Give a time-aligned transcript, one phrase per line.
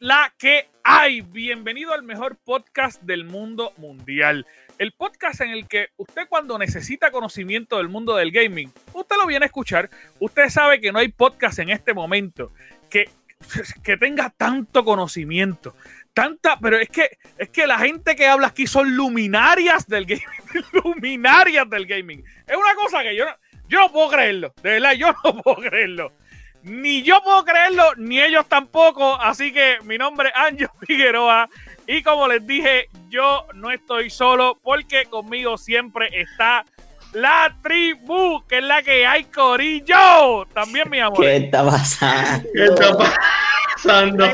[0.00, 1.20] ¿qué es la que hay?
[1.20, 4.46] Bienvenido al mejor podcast del mundo mundial.
[4.78, 9.26] El podcast en el que usted cuando necesita conocimiento del mundo del gaming, usted lo
[9.26, 9.90] viene a escuchar.
[10.18, 12.52] Usted sabe que no hay podcast en este momento
[12.88, 13.10] que,
[13.82, 15.74] que tenga tanto conocimiento.
[16.14, 20.24] Tanta, pero es que, es que la gente que habla aquí son luminarias del gaming.
[20.84, 22.24] luminarias del gaming.
[22.46, 23.32] Es una cosa que yo no,
[23.68, 24.54] yo no puedo creerlo.
[24.62, 26.12] De verdad, yo no puedo creerlo.
[26.62, 29.16] Ni yo puedo creerlo, ni ellos tampoco.
[29.16, 31.48] Así que mi nombre es Anjo Figueroa.
[31.86, 36.64] Y como les dije, yo no estoy solo porque conmigo siempre está
[37.12, 40.46] la tribu, que es la que hay, Corillo.
[40.54, 41.20] También, mi amor.
[41.20, 42.48] ¿Qué está pasando?
[42.54, 44.26] ¿Qué está pasando?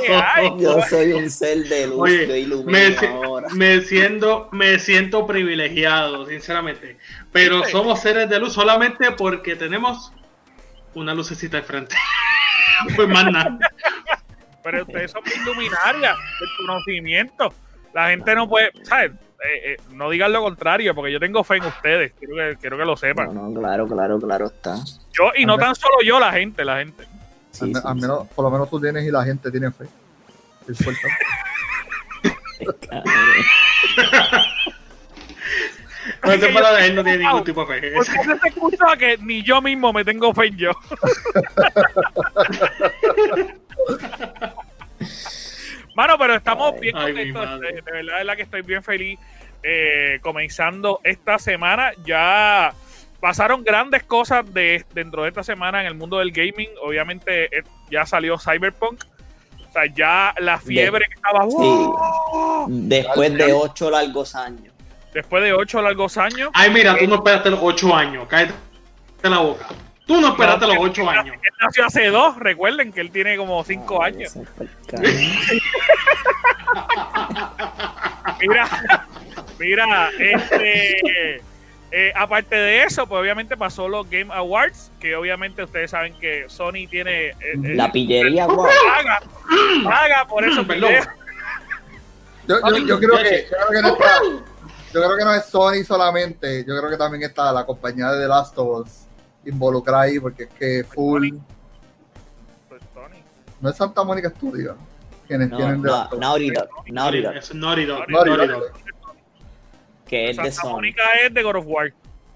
[0.59, 3.49] Yo soy un ser de luz, Oye, yo ilumino me, ahora.
[3.55, 6.99] me siento, me siento privilegiado, sinceramente.
[7.33, 10.13] Pero somos seres de luz solamente porque tenemos
[10.97, 11.95] una lucecita de frente.
[12.97, 13.59] pues más nada.
[14.63, 17.53] Pero ustedes son mis luminarias del conocimiento.
[17.93, 19.13] La gente no puede, ¿sabes?
[19.13, 22.13] Eh, eh, no digan lo contrario, porque yo tengo fe en ustedes.
[22.19, 23.35] Quiero que, quiero que lo sepan.
[23.35, 24.77] No, no, claro, claro, claro está.
[25.13, 27.07] Yo, y no tan solo yo, la gente, la gente.
[27.53, 29.87] Sí, al, sí, al menos, por lo menos tú tienes y la gente tiene fe.
[36.07, 36.17] Es.
[36.25, 37.93] No te para él no tiene ningún tipo de fe.
[37.93, 40.73] Porque se te escucha que ni yo mismo me tengo fe en yo.
[45.95, 46.81] Mano, pero estamos Ay.
[46.81, 47.61] bien contentos.
[47.61, 49.19] De, de verdad, de verdad que estoy bien feliz.
[49.63, 52.73] eh, comenzando esta semana, ya
[53.21, 56.69] pasaron grandes cosas de, dentro de esta semana en el mundo del gaming.
[56.83, 59.03] Obviamente, eh, ya salió Cyberpunk.
[59.69, 61.45] O sea, ya la fiebre que estaba.
[61.47, 62.67] ¡wow!
[62.69, 64.73] Después de ocho largos años.
[65.17, 66.51] Después de ocho largos años.
[66.53, 68.27] Ay, mira, tú no esperaste los ocho años.
[68.29, 68.53] Cállate
[69.23, 69.67] la boca.
[70.07, 71.35] Tú no esperaste los ocho años.
[71.43, 74.35] Él nació hace dos, recuerden que él tiene como cinco Ay, años.
[78.41, 79.07] Mira,
[79.59, 81.37] mira, este,
[81.91, 86.45] eh, aparte de eso, pues obviamente pasó los Game Awards, que obviamente ustedes saben que
[86.49, 88.69] Sony tiene eh, eh, La pillería, guau.
[88.95, 89.23] paga,
[89.83, 90.91] paga por esos Perdón.
[90.91, 91.09] videos.
[92.47, 94.21] Yo, yo, yo creo que, creo que no está-
[95.01, 98.23] yo creo que no es Sony solamente, yo creo que también está la compañía de
[98.23, 98.91] The Last of Us
[99.45, 101.31] involucrada ahí, porque es que full,
[102.69, 103.23] Pues, Sony.
[103.61, 104.77] no es Santa Mónica Studio,
[105.27, 106.21] quienes No, tienen The no, Last of Us.
[106.21, 107.99] Naughty Dog, Naughty Dog, Es Naughty Dog.
[108.09, 108.61] Naughty Naughty Dog.
[108.61, 108.73] Dog.
[110.07, 110.71] que es de Santa Sony.
[110.73, 111.93] Mónica es de God of War.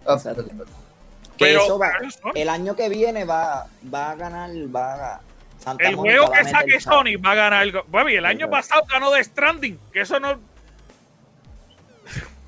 [0.09, 0.45] Exacto.
[0.45, 1.93] Que Pero, eso va,
[2.35, 5.21] el año que viene va, va a ganar, va a
[5.59, 6.81] Santa el Mónica juego que saque.
[6.81, 7.63] Sony va a ganar.
[7.63, 10.39] el- Bueno, y el año pasado ganó The Stranding, que eso no.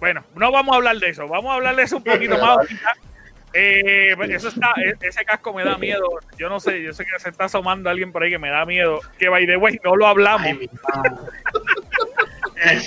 [0.03, 1.29] Bueno, no vamos a hablar de eso.
[1.29, 2.93] Vamos a hablar de eso un poquito más ahorita.
[3.55, 6.03] Eh, pues eso está, e- ese casco me da miedo.
[6.37, 8.67] Yo no sé, yo sé que se está asomando alguien por ahí que me da
[8.67, 8.99] miedo.
[9.17, 10.49] Que by the way, no lo hablamos.
[12.65, 12.81] Ay,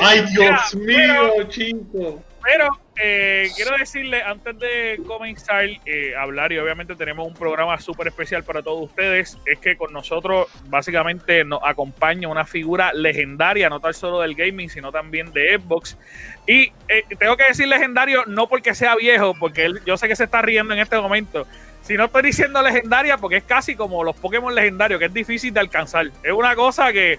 [0.00, 2.22] Ay, Dios mío, chico.
[2.44, 8.08] Pero eh, quiero decirle, antes de comenzar eh, hablar, y obviamente tenemos un programa súper
[8.08, 13.80] especial para todos ustedes, es que con nosotros básicamente nos acompaña una figura legendaria, no
[13.80, 15.98] tan solo del gaming, sino también de Xbox.
[16.46, 20.16] Y eh, tengo que decir legendario no porque sea viejo, porque él, yo sé que
[20.16, 21.46] se está riendo en este momento,
[21.82, 25.60] sino estoy diciendo legendaria porque es casi como los Pokémon legendarios, que es difícil de
[25.60, 26.06] alcanzar.
[26.22, 27.18] Es una cosa que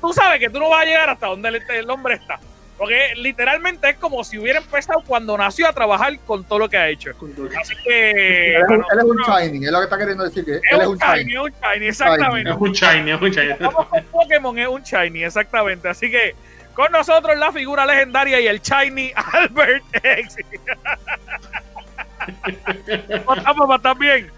[0.00, 2.38] tú sabes que tú no vas a llegar hasta donde el hombre está.
[2.78, 6.76] Porque literalmente es como si hubiera empezado cuando nació a trabajar con todo lo que
[6.76, 7.10] ha hecho.
[7.60, 8.56] Así que.
[8.56, 10.56] Él es, un, bueno, él es un Shiny, es lo que está queriendo decir, que
[10.56, 12.50] es él es un shiny, es un shiny, exactamente.
[12.50, 13.50] Es un shiny, es un shiny.
[13.52, 15.88] Estamos con Pokémon, es un shiny, exactamente.
[15.88, 16.34] Así que
[16.74, 20.36] con nosotros la figura legendaria y el shiny Albert X.
[23.24, 23.70] ¿Cómo estamos?
[23.70, 24.30] ¿Va estar bien?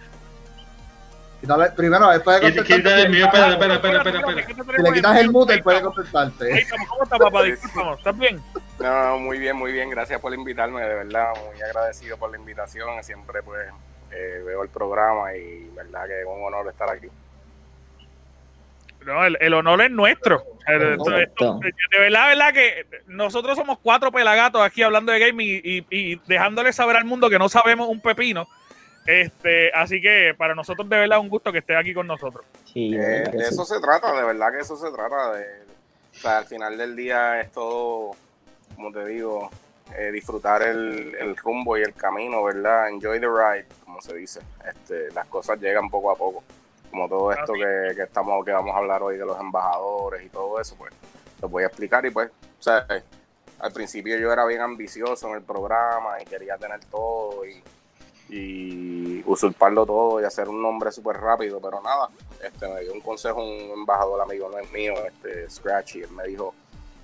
[1.41, 4.47] Quítale- primero, después de Quita- quita el mío, espera, espera, espera, espera, espera.
[4.77, 6.67] Si le quitas el mute, él puede contestarte.
[6.89, 7.43] ¿Cómo estás, papá?
[7.45, 7.99] Discúlpanos.
[7.99, 8.43] ¿Estás bien?
[8.81, 9.89] No, muy bien, muy bien.
[9.91, 11.29] Gracias por invitarme, de verdad.
[11.53, 13.03] Muy agradecido por la invitación.
[13.05, 13.69] Siempre pues
[14.11, 17.07] eh, veo el programa y verdad que es un honor estar aquí.
[19.07, 20.43] No, el, el honor es nuestro.
[20.67, 21.61] Eh, esto- esto-
[21.93, 25.87] de verdad, de verdad que nosotros somos cuatro pelagatos aquí hablando de gaming y, y-
[25.91, 28.47] y dejándole saber al mundo que no sabemos un pepino.
[29.11, 32.45] Este, así que para nosotros de verdad es un gusto que esté aquí con nosotros.
[32.71, 33.55] Sí, de Eh, de sí.
[33.55, 35.33] eso se trata, de verdad que eso se trata.
[35.33, 35.45] De,
[36.15, 38.11] o sea, al final del día es todo,
[38.77, 39.49] como te digo,
[39.97, 42.91] eh, disfrutar el, el rumbo y el camino, ¿verdad?
[42.91, 44.41] Enjoy the ride, como se dice.
[44.69, 46.45] Este, las cosas llegan poco a poco.
[46.91, 50.29] Como todo esto que, que estamos que vamos a hablar hoy de los embajadores y
[50.29, 50.93] todo eso, pues
[51.41, 52.87] lo voy a explicar y pues, o sea,
[53.59, 57.63] al principio yo era bien ambicioso en el programa y quería tener todo y
[58.31, 62.09] y usurparlo todo y hacer un nombre súper rápido, pero nada,
[62.45, 66.25] este, me dio un consejo un embajador amigo no es mío, este, Scratchy, él me
[66.25, 66.55] dijo,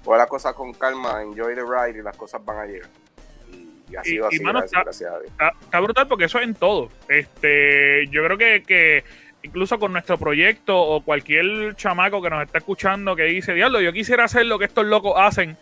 [0.05, 2.88] coge las cosas con calma, enjoy the ride y las cosas van a llegar.
[3.53, 5.31] Y, y ha sido y, así, mano, gracias, está- gracias a Dios.
[5.32, 6.88] Está, está brutal porque eso es en todo.
[7.09, 9.05] Este, yo creo que, que
[9.43, 13.93] incluso con nuestro proyecto o cualquier chamaco que nos está escuchando que dice, diablo, yo
[13.93, 15.56] quisiera hacer lo que estos locos hacen.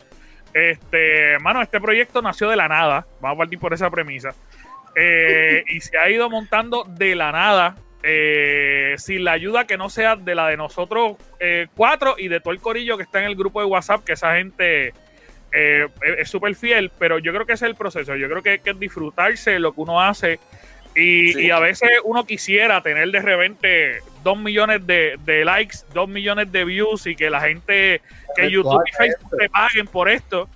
[0.54, 3.06] Este, mano, este proyecto nació de la nada.
[3.20, 4.34] Vamos a partir por esa premisa.
[4.96, 7.76] Eh, y se ha ido montando de la nada.
[8.04, 12.40] eh, sin la ayuda que no sea de la de nosotros eh, cuatro y de
[12.40, 14.92] todo el corillo que está en el grupo de WhatsApp, que esa gente
[15.52, 15.86] eh,
[16.18, 18.16] es súper fiel, pero yo creo que ese es el proceso.
[18.16, 20.40] Yo creo que, que es disfrutarse lo que uno hace.
[20.96, 21.42] Y, Sí.
[21.46, 26.50] y a veces uno quisiera tener de repente dos millones de, de likes, dos millones
[26.50, 28.00] de views y que la gente,
[28.34, 30.48] que YouTube y Facebook te paguen por esto.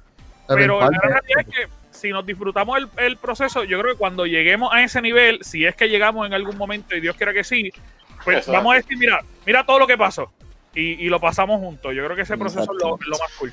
[0.48, 1.66] Pero la realidad es que
[1.96, 5.64] si nos disfrutamos el, el proceso, yo creo que cuando lleguemos a ese nivel, si
[5.66, 7.72] es que llegamos en algún momento y Dios quiera que sí,
[8.24, 10.32] pues vamos a decir, mira, mira todo lo que pasó
[10.74, 11.94] y, y lo pasamos juntos.
[11.94, 13.52] Yo creo que ese proceso es lo, lo más cool.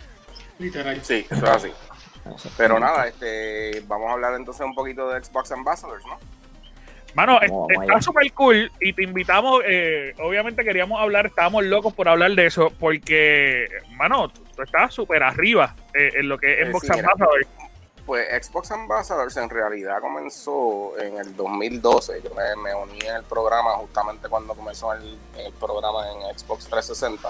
[0.59, 1.03] Literal.
[1.03, 1.71] Sí, eso es así.
[2.57, 6.17] Pero nada, este, vamos a hablar entonces un poquito de Xbox Ambassadors, ¿no?
[7.15, 12.31] Mano, está súper cool y te invitamos, eh, obviamente queríamos hablar, estábamos locos por hablar
[12.31, 16.71] de eso, porque, mano, tú, tú estás súper arriba eh, en lo que es Eh,
[16.71, 17.09] Xbox sí, mira.
[17.11, 17.47] Ambassador.
[18.05, 22.21] Pues Xbox Ambassadors en realidad comenzó en el 2012.
[22.21, 25.17] Yo me, me uní en el programa justamente cuando comenzó el,
[25.59, 27.29] programa en Xbox 360.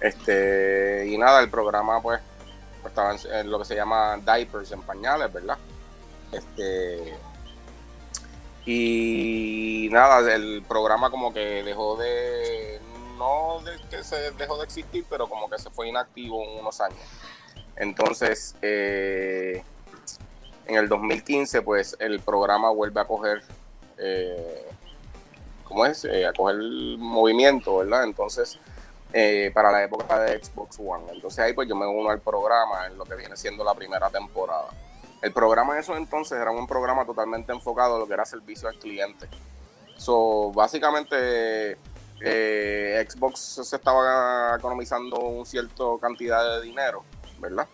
[0.00, 2.20] Este, y nada, el programa pues
[2.86, 5.58] estaba en, lo que se llama diapers, en pañales, ¿verdad?
[6.30, 7.16] Este,
[8.64, 12.80] y nada, el programa como que dejó de,
[13.18, 17.00] no de que se dejó de existir, pero como que se fue inactivo unos años.
[17.76, 19.62] Entonces, eh,
[20.66, 23.42] en el 2015, pues el programa vuelve a coger,
[23.98, 24.66] eh,
[25.64, 26.04] ¿cómo es?
[26.04, 26.56] Eh, a coger
[26.98, 28.04] movimiento, ¿verdad?
[28.04, 28.58] Entonces,
[29.14, 31.04] eh, para la época de Xbox One.
[31.12, 34.08] Entonces ahí pues yo me uno al programa en lo que viene siendo la primera
[34.08, 34.68] temporada.
[35.20, 38.68] El programa en esos entonces era un programa totalmente enfocado a lo que era servicio
[38.68, 39.28] al cliente.
[39.98, 41.76] So, básicamente
[42.22, 47.04] eh, Xbox se estaba economizando un cierto cantidad de dinero,
[47.42, 47.66] ¿verdad?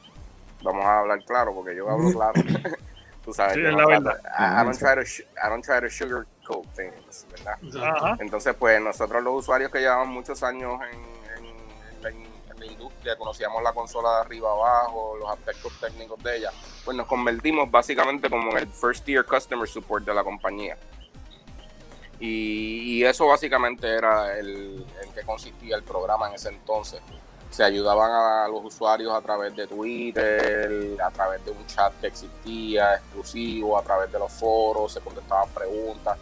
[0.63, 2.33] Vamos a hablar claro, porque yo hablo claro.
[3.25, 4.33] Tú sabes, Sí, yo es no la trato- verdad.
[4.39, 7.59] I, I don't try to, sh- I don't try to sugarcoat things, ¿verdad?
[7.95, 8.17] Ajá.
[8.21, 10.99] Entonces, pues nosotros los usuarios que llevamos muchos años en,
[11.45, 15.79] en- en la, in- en la industria, conocíamos la consola de arriba abajo, los aspectos
[15.79, 16.51] técnicos de ella,
[16.85, 20.77] pues nos convertimos básicamente como en el first tier customer support de la compañía.
[22.21, 27.01] Y, y eso básicamente era el, en que consistía el programa en ese entonces.
[27.51, 32.09] Se ayudaban a los usuarios a través de Twitter, a través de un chat que
[32.09, 36.19] existía exclusivo, a través de los foros, se contestaban preguntas.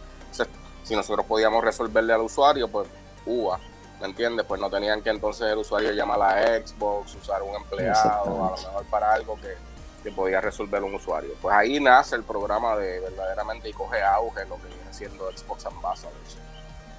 [0.83, 2.87] Si nosotros podíamos resolverle al usuario, pues
[3.25, 3.59] uva,
[3.99, 4.45] ¿me entiendes?
[4.45, 8.57] Pues no tenían que entonces el usuario llamar a Xbox, usar un empleado, a lo
[8.57, 9.55] mejor para algo que,
[10.03, 11.33] que podía resolver un usuario.
[11.41, 15.65] Pues ahí nace el programa de verdaderamente y coge auge lo que viene siendo Xbox
[15.65, 16.37] Ambassadors.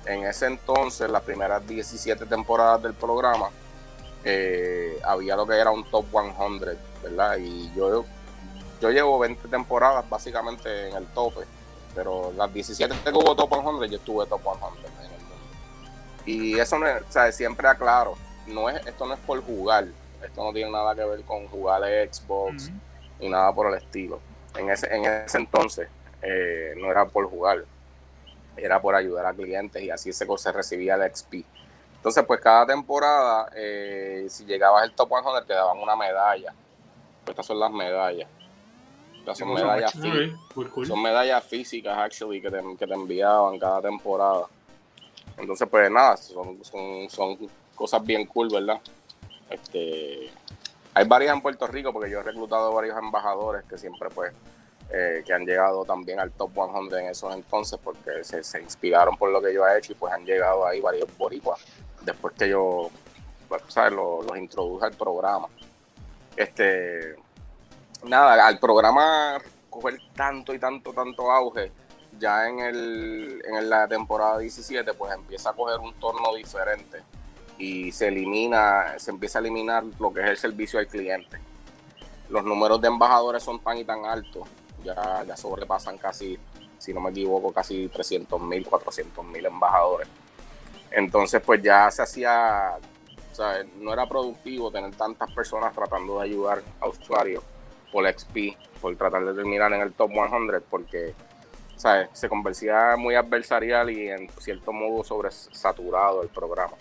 [0.04, 3.50] En ese entonces, las primeras 17 temporadas del programa,
[4.24, 7.36] eh, había lo que era un top 100, ¿verdad?
[7.38, 8.04] Y yo,
[8.80, 11.40] yo llevo 20 temporadas básicamente en el tope,
[11.94, 15.34] pero las 17 que hubo top 100, yo estuve top 100 en el mundo.
[16.26, 19.86] Y eso no es, o sea, siempre aclaro, no es, esto no es por jugar,
[20.22, 22.70] esto no tiene nada que ver con jugar Xbox
[23.20, 24.20] ni nada por el estilo.
[24.56, 25.88] En ese, en ese entonces
[26.22, 27.64] eh, no era por jugar,
[28.56, 31.44] era por ayudar a clientes y así se, se recibía el XP.
[31.98, 36.52] Entonces, pues cada temporada, eh, si llegabas al top 100, te daban una medalla.
[37.24, 38.28] Pues estas son las medallas.
[39.18, 40.86] Estas son medallas Ok, fí- cool, cool.
[40.86, 44.46] son medallas físicas, actually, que te, que te enviaban cada temporada.
[45.36, 47.36] Entonces, pues nada, son, son, son
[47.74, 48.80] cosas bien cool, ¿verdad?
[49.50, 50.30] Este,
[50.94, 54.32] hay varias en Puerto Rico, porque yo he reclutado varios embajadores que siempre, pues,
[54.90, 59.16] eh, que han llegado también al top 100 en esos entonces, porque se, se inspiraron
[59.16, 61.60] por lo que yo he hecho y pues han llegado ahí varios boricuas
[62.12, 62.90] después que yo,
[63.48, 63.92] pues, ¿sabes?
[63.92, 65.48] Lo- los introduje al programa.
[66.36, 67.16] Este,
[68.04, 69.38] nada, al programa
[69.70, 71.72] coger tanto y tanto, tanto auge,
[72.18, 77.02] ya en, el, en la temporada 17, pues empieza a coger un torno diferente
[77.58, 81.38] y se elimina, se empieza a eliminar lo que es el servicio al cliente.
[82.28, 84.48] Los números de embajadores son tan y tan altos,
[84.84, 86.38] ya, ya sobrepasan casi,
[86.78, 90.08] si no me equivoco, casi 300 mil, 400 mil embajadores.
[90.90, 92.78] Entonces, pues ya se hacía,
[93.32, 97.44] sea, no era productivo tener tantas personas tratando de ayudar a usuarios
[97.92, 101.14] por XP, por tratar de terminar en el top 100, porque
[101.76, 102.08] ¿sabes?
[102.12, 106.74] se convertía muy adversarial y en cierto modo sobresaturado el programa.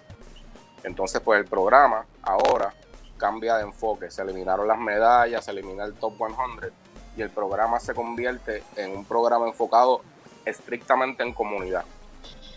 [0.83, 2.73] Entonces, pues el programa ahora
[3.17, 4.09] cambia de enfoque.
[4.09, 6.71] Se eliminaron las medallas, se elimina el top 100
[7.17, 10.01] y el programa se convierte en un programa enfocado
[10.45, 11.83] estrictamente en comunidad.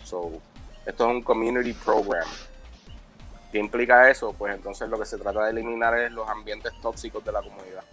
[0.03, 0.31] So,
[0.85, 2.27] esto es un community program.
[3.51, 4.33] ¿Qué implica eso?
[4.33, 7.83] Pues entonces lo que se trata de eliminar es los ambientes tóxicos de la comunidad.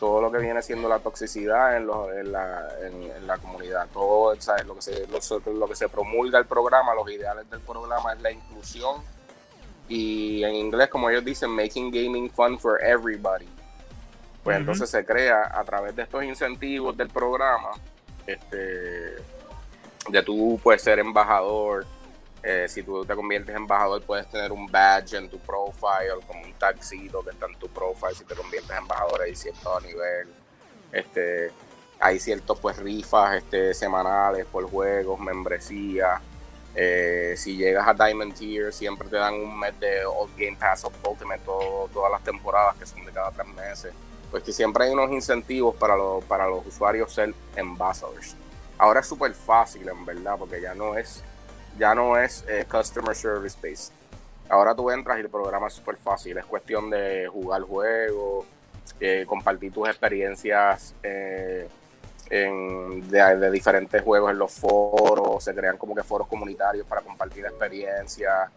[0.00, 1.86] Todo lo que viene siendo la toxicidad en,
[2.32, 3.86] la, comunidad.
[3.92, 8.20] Todo Lo, que se, lo, que se promulga el programa, los ideales del programa es
[8.20, 9.02] la inclusión.
[9.88, 13.48] Y en inglés, como ellos dicen, making gaming fun for everybody.
[14.42, 17.70] Pues entonces se crea a través de estos incentivos del programa,
[18.26, 19.16] este,
[20.08, 21.86] de tú puedes ser embajador,
[22.42, 26.42] eh, si tú te conviertes en embajador, puedes tener un badge en tu profile, como
[26.42, 28.14] un taxito que está en tu profile.
[28.14, 30.28] Si te conviertes en embajador, hay cierto nivel.
[30.92, 31.50] Este,
[31.98, 36.20] hay ciertos pues rifas este, semanales por juegos, membresía.
[36.74, 40.84] Eh, si llegas a Diamond Tier, siempre te dan un mes de Old Game Pass
[40.84, 43.92] of Ultimate todas las temporadas, que son de cada tres meses.
[44.30, 48.36] Pues que siempre hay unos incentivos para, los para los usuarios ser ambassadors.
[48.78, 51.22] Ahora es súper fácil, en verdad, porque ya no es
[51.78, 53.92] ya no es eh, customer service based.
[54.48, 56.38] Ahora tú entras y el programa es súper fácil.
[56.38, 58.46] Es cuestión de jugar juegos,
[59.00, 61.68] eh, compartir tus experiencias eh,
[62.30, 65.42] de, diferentes juegos en los foros.
[65.44, 68.50] Se crean como que foros comunitarios para compartir experiencias.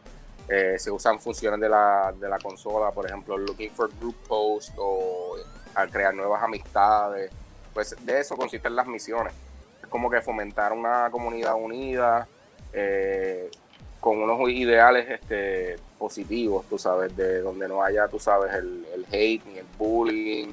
[0.47, 5.35] se usan funciones de la, de la consola, por ejemplo, looking for group posts o
[5.75, 7.31] a crear nuevas amistades.
[7.73, 9.33] Pues de eso consisten las misiones.
[9.89, 12.27] Como que fomentar una comunidad unida
[12.73, 13.49] eh,
[13.99, 19.45] con unos ideales este, positivos, tú sabes, de donde no haya, tú sabes, el, hate
[19.45, 20.47] ni el bullying,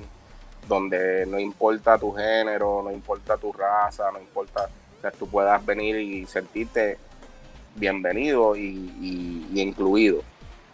[0.69, 4.69] donde no importa tu género, no importa tu raza, no importa,
[5.00, 6.99] que tú puedas venir y sentirte
[7.76, 10.23] bienvenido y, incluido.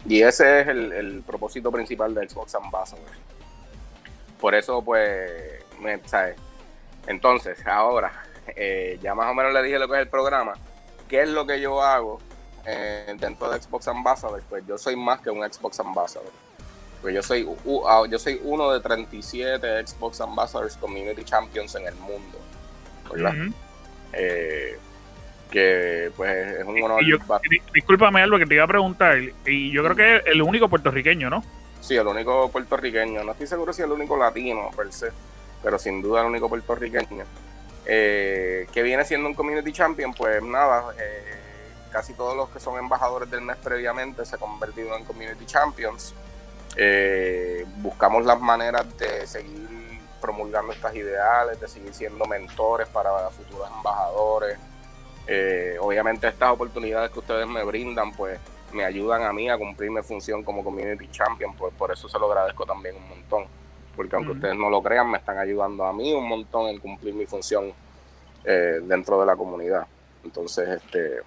[0.06, 3.04] Y ese es el, propósito principal de Xbox Ambassador.
[4.40, 6.36] Por eso, pues, me, ¿sabes?
[7.06, 8.12] Entonces, ahora,
[8.48, 10.54] eh, ya más o menos le dije lo que es el programa
[11.12, 12.20] ¿qué es lo que yo hago
[12.64, 14.42] eh, dentro de Xbox Ambassador?
[14.48, 16.32] Pues yo soy más que un Xbox Ambassador.
[17.02, 17.46] Pues yo soy,
[17.86, 22.38] ah, yo soy uno de 37 Xbox Ambassadors Community Champions en el mundo.
[23.12, 23.34] ¿Verdad?
[24.14, 24.78] Eh,
[25.50, 27.02] que pues es un honor.
[27.74, 31.28] discúlpame algo que te iba a preguntar, y yo creo que es el único puertorriqueño,
[31.28, 31.44] ¿no?
[31.82, 33.22] Sí, el único puertorriqueño.
[33.22, 35.10] No estoy seguro si es el único latino per se,
[35.62, 37.24] pero sin duda el único puertorriqueño.
[37.84, 41.36] Eh, que viene siendo un community champion, pues nada, eh,
[41.90, 46.14] casi todos los que son embajadores del mes previamente se han convertido en community champions.
[46.76, 49.68] Eh, buscamos las maneras de seguir
[50.20, 54.58] promulgando estas ideales, de seguir siendo mentores para futuros embajadores.
[55.80, 58.38] obviamente estas oportunidades que ustedes me brindan, pues
[58.72, 62.18] me ayudan a mí a cumplir mi función como community champion, pues por eso se
[62.18, 63.46] lo agradezco también un montón
[63.94, 67.14] porque aunque ustedes no lo crean, me están ayudando a mí un montón en cumplir
[67.14, 67.72] mi función
[68.44, 69.86] eh, dentro de la comunidad.
[70.24, 71.20] Entonces, este,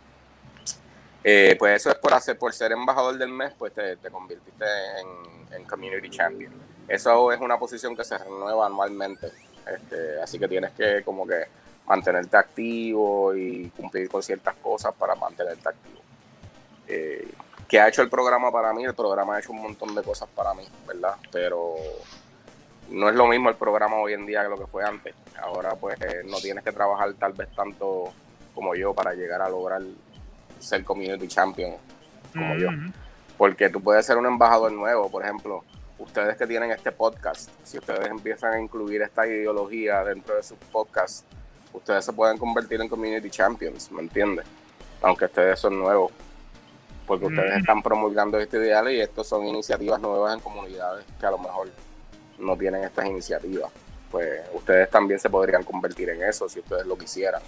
[1.23, 4.65] eh, pues eso es por hacer, por ser embajador del mes, pues te, convirtiste
[5.51, 6.53] en, community champion.
[6.87, 9.31] Eso es una posición que se renueva anualmente,
[9.65, 11.45] este, así que tienes que como que
[11.87, 16.01] mantenerte activo y cumplir con ciertas cosas para mantenerte activo.
[16.87, 17.31] Eh,
[17.67, 18.83] ¿Qué ha hecho el programa para mí?
[18.83, 21.15] El programa ha hecho un montón de cosas para mí, ¿verdad?
[21.31, 21.75] Pero
[22.89, 25.15] no es lo mismo el programa hoy en día que lo que fue antes.
[25.41, 28.13] Ahora pues no tienes que trabajar tal vez tanto
[28.53, 29.81] como yo para llegar a lograr
[30.59, 31.73] ser community champion
[32.33, 32.69] como yo.
[33.37, 35.63] Porque tú puedes ser un embajador nuevo, por ejemplo,
[35.97, 40.57] ustedes que tienen este podcast, si ustedes empiezan a incluir esta ideología dentro de sus
[40.71, 41.25] podcasts,
[41.73, 44.45] ustedes se pueden convertir en community champions, ¿me entiendes?
[45.01, 46.11] Aunque ustedes son nuevos.
[47.05, 51.31] Porque ustedes están promulgando este ideal y estos son iniciativas nuevas en comunidades que a
[51.31, 51.69] lo mejor
[52.39, 53.71] no tienen estas iniciativas.
[54.11, 57.41] Pues ustedes también se podrían convertir en eso si ustedes lo quisieran.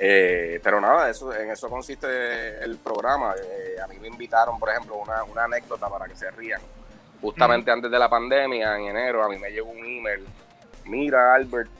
[0.00, 3.34] Eh, pero nada, eso, en eso consiste el programa.
[3.34, 6.60] Eh, a mí me invitaron, por ejemplo, una, una anécdota para que se rían.
[7.20, 10.24] Justamente antes de la pandemia, en enero, a mí me llegó un email.
[10.84, 11.70] Mira, Albert,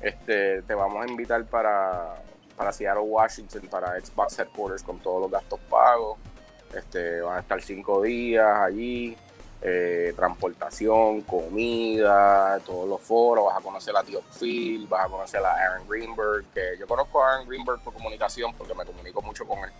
[0.00, 2.22] este, te vamos a invitar para,
[2.56, 6.18] para Seattle, Washington, para Xbox Headquarters con todos los gastos pagos.
[6.72, 9.16] Este, van a estar cinco días allí.
[9.66, 15.42] Eh, transportación, comida, todos los foros, vas a conocer a Tío Phil, vas a conocer
[15.42, 19.46] a Aaron Greenberg, que yo conozco a Aaron Greenberg por comunicación porque me comunico mucho
[19.46, 19.70] con él.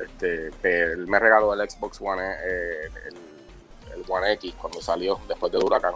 [0.00, 2.88] Este, que él me regaló el Xbox One, eh,
[3.94, 5.92] el, One X cuando salió después del huracán.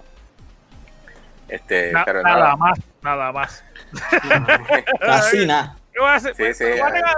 [1.49, 3.65] Este, pero nada, más, nada más.
[5.01, 5.79] Casi nada.
[5.93, 6.35] ¿Qué voy a hacer?
[6.35, 7.17] Sí, sí, Voy a negar.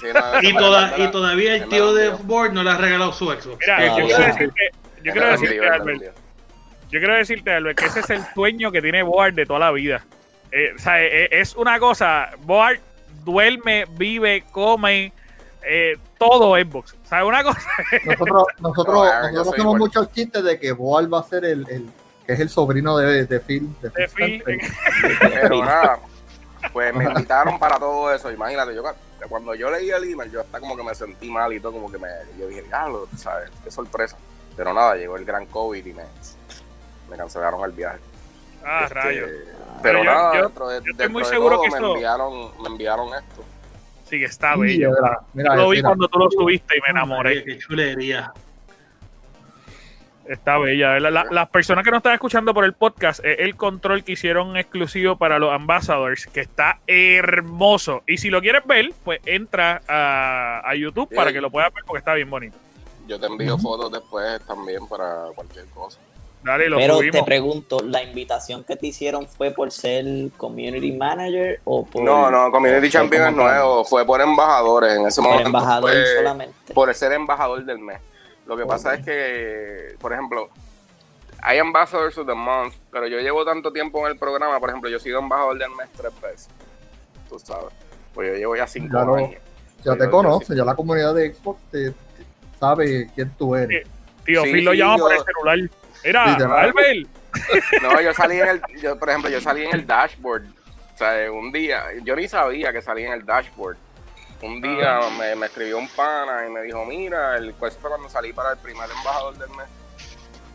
[0.00, 0.06] Sí,
[0.52, 2.10] no, Y, todavía el tío de.
[2.10, 3.58] Board no le ha regalado su Xbox.
[3.60, 4.16] Mira, Ah, yo ya.
[4.16, 4.70] quiero decirte,
[5.02, 6.02] yo quiero decirte, Albert,
[6.90, 9.70] yo quiero decirte, Albert, que ese es el sueño que tiene Board de toda la
[9.72, 10.04] vida.
[10.52, 12.78] Eh, o sea, eh, es una cosa, Board
[13.24, 15.12] duerme, vive, come,
[15.66, 16.94] eh, todo Xbox.
[17.04, 17.60] O sea, una cosa.
[18.04, 21.88] Nosotros, nosotros, No, nosotros hacemos muchos chistes de que Boal va a ser el, el
[22.26, 23.68] que es el sobrino de, de Phil.
[23.82, 24.60] De De Phil Phil.
[24.60, 25.40] Spencer.
[25.42, 25.98] Pero nada,
[26.72, 28.30] pues me invitaron para todo eso.
[28.30, 28.82] Imagínate, yo
[29.28, 31.90] cuando yo leí el email, yo hasta como que me sentí mal y todo, como
[31.90, 33.50] que me, yo dije, diablo, ¿sabes?
[33.62, 34.16] Qué sorpresa.
[34.56, 36.04] Pero nada, llegó el gran COVID y me,
[37.10, 37.98] me cancelaron el viaje.
[38.64, 39.30] Ah, Este, rayos.
[39.82, 41.86] Pero yo- nada, yo- dentro de, yo estoy dentro muy de seguro todo, que me
[41.92, 43.44] enviaron, me enviaron esto.
[44.08, 44.90] Sí, que está bello.
[44.90, 45.88] mira, mira, Yo lo vi mira.
[45.88, 47.42] cuando tú lo subiste y me enamoré.
[47.44, 48.32] Qué chulería.
[50.28, 50.92] Está bella.
[50.92, 51.10] ¿verdad?
[51.12, 54.56] La- las personas que nos están escuchando por el podcast, es el control que hicieron
[54.56, 58.02] exclusivo para los ambassadors, que está hermoso.
[58.06, 61.84] Y si lo quieres ver, pues entra a, a YouTube para que lo puedas ver
[61.86, 62.56] porque está bien bonito.
[63.06, 65.98] Yo te envío fotos después también para cualquier cosa.
[66.42, 67.16] Dale, lo Pero subimos.
[67.20, 70.04] te pregunto, ¿la invitación que te hicieron fue por ser
[70.36, 72.02] community manager o por.
[72.02, 75.48] No, no, Community Champion es nuevo, fue por embajadores en ese Por momento.
[75.48, 76.74] embajador fue solamente.
[76.74, 77.98] Por ser embajador del mes.
[78.46, 80.50] Lo que pasa es que, por ejemplo,
[81.42, 84.90] hay Ambassadors of the Month, pero yo llevo tanto tiempo en el programa, por ejemplo,
[84.90, 86.48] yo he sido embajador del mes tres veces.
[87.28, 87.72] Tú sabes.
[88.12, 89.30] Pues yo llevo ya cinco años.
[89.82, 90.56] Ya Yo- te conoce, sí.
[90.56, 91.96] ya la comunidad de Xbox te, te-
[92.60, 93.86] sabe quién tú eres.
[94.24, 95.70] Tío, Sí, Phil lo sí, llama por yo- el celular.
[96.04, 96.58] Mira, Literal.
[96.66, 97.08] Albert.
[97.82, 100.44] No, yo salí en el, yo, por ejemplo, yo salí en el dashboard.
[100.94, 103.76] O sea, un día, yo ni sabía que salía en el dashboard.
[104.44, 108.08] Un día me, me escribió un pana y me dijo, mira, el pues fue cuando
[108.10, 109.66] salí para el primer embajador del mes.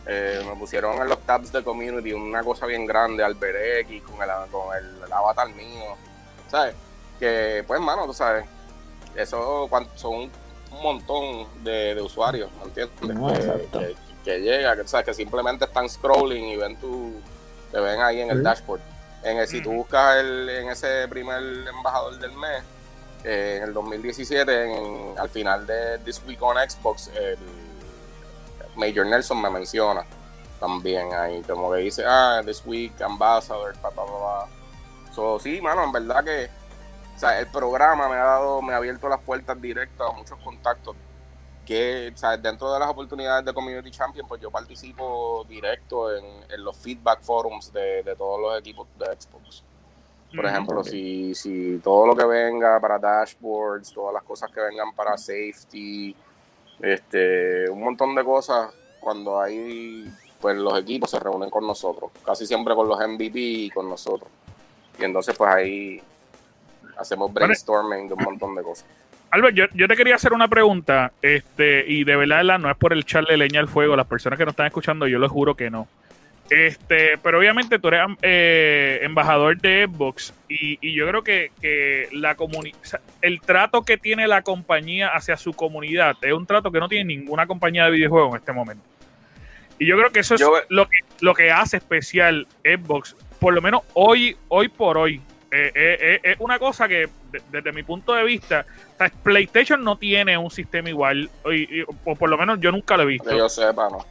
[0.06, 4.22] Eh, me pusieron en los tabs de community una cosa bien grande, Albert X, con
[4.22, 5.96] el, con el, el avatar mío.
[6.50, 6.76] ¿Sabes?
[7.20, 8.46] Que, pues, mano, tú sabes,
[9.16, 10.14] eso cuan- son
[10.72, 13.16] un montón de, de usuarios, ¿me entiendes?
[13.16, 13.80] No, que, exacto.
[13.80, 15.06] que- que llega, que, ¿sabes?
[15.08, 17.22] que simplemente están scrolling y ven tu,
[17.72, 18.44] te ven ahí en el Sí.
[18.44, 18.82] dashboard.
[19.24, 22.62] En el, si tú buscas el, en ese primer embajador del mes,
[23.24, 27.38] eh, en el 2017, en- al final de This Week on Xbox, el
[28.76, 30.06] Major Nelson me menciona
[30.60, 34.48] también ahí, como que dice, ah, This Week Ambassador, pa, pa, pa.
[35.14, 36.50] So, sí, mano, en verdad que
[37.16, 40.40] o sea, el programa me ha dado, me ha abierto las puertas directas a muchos
[40.40, 40.96] contactos
[41.66, 46.64] que o sea, dentro de las oportunidades de Community Champion, pues yo participo directo en,
[46.64, 49.64] los feedback forums de todos los equipos de Xbox.
[50.36, 54.94] Por ejemplo, si, si todo lo que venga para dashboards, todas las cosas que vengan
[54.94, 56.16] para safety,
[56.82, 60.08] este, un montón de cosas, cuando hay,
[60.40, 64.30] pues los equipos se reúnen con nosotros, casi siempre con los MVP y con nosotros.
[65.00, 66.02] Y entonces pues ahí
[66.98, 68.86] hacemos brainstorming de un montón de cosas.
[69.32, 72.94] Albert, yo, yo te quería hacer una pregunta, este, y de verdad no es por
[72.94, 75.70] el echarle leña al fuego, las personas que nos están escuchando, yo les juro que
[75.70, 75.88] no.
[76.50, 82.10] Este, pero obviamente tú eres eh, embajador de Xbox y, y yo creo que, que
[82.12, 82.74] la comuni-
[83.22, 87.06] el trato que tiene la compañía hacia su comunidad es un trato que no tiene
[87.06, 88.84] ninguna compañía de videojuegos en este momento.
[89.78, 93.54] Y yo creo que eso es Yo- lo que, lo que hace especial Xbox, por
[93.54, 95.22] lo menos hoy, hoy por hoy.
[95.52, 99.10] Eh, eh, eh, es una cosa que, de- desde mi punto de vista, o sea,
[99.24, 103.04] PlayStation no tiene un sistema igual, y- y- o por lo menos yo nunca lo
[103.04, 103.30] he visto.
[103.30, 104.06] Que yo sepa, ¿no?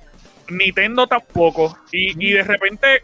[0.50, 1.76] Nintendo tampoco.
[1.92, 3.02] Y, y de repente,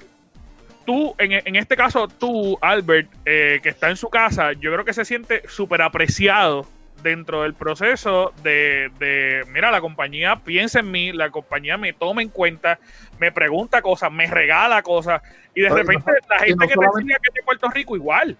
[0.86, 4.84] tú, en, en este caso, tú, Albert, eh, que está en su casa, yo creo
[4.84, 6.66] que se siente súper apreciado
[7.02, 12.22] dentro del proceso de, de, mira, la compañía piensa en mí, la compañía me toma
[12.22, 12.78] en cuenta,
[13.18, 15.20] me pregunta cosas, me regala cosas,
[15.54, 17.42] y de y repente no- la y gente no que te enseña que es de
[17.42, 18.36] Puerto Rico igual.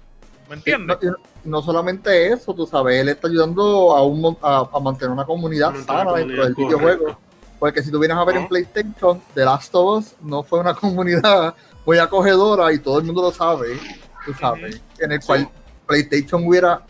[0.49, 0.99] ¿Me Y entiendes?
[1.03, 1.09] no,
[1.45, 5.25] y no solamente eso, tú sabes, él está ayudando a, un, a, a mantener una
[5.27, 7.19] comunidad sana dentro del videojuego.
[7.65, 8.51] Porque si tú vienes a ver en Ujú.
[8.51, 11.55] PlayStation, The Last of Us no fue una comunidad
[11.87, 13.79] muy acogedora y todo el mundo lo sabe,
[14.27, 15.49] tú sabes, en el cual.
[15.87, 16.83] PlayStation hubiera,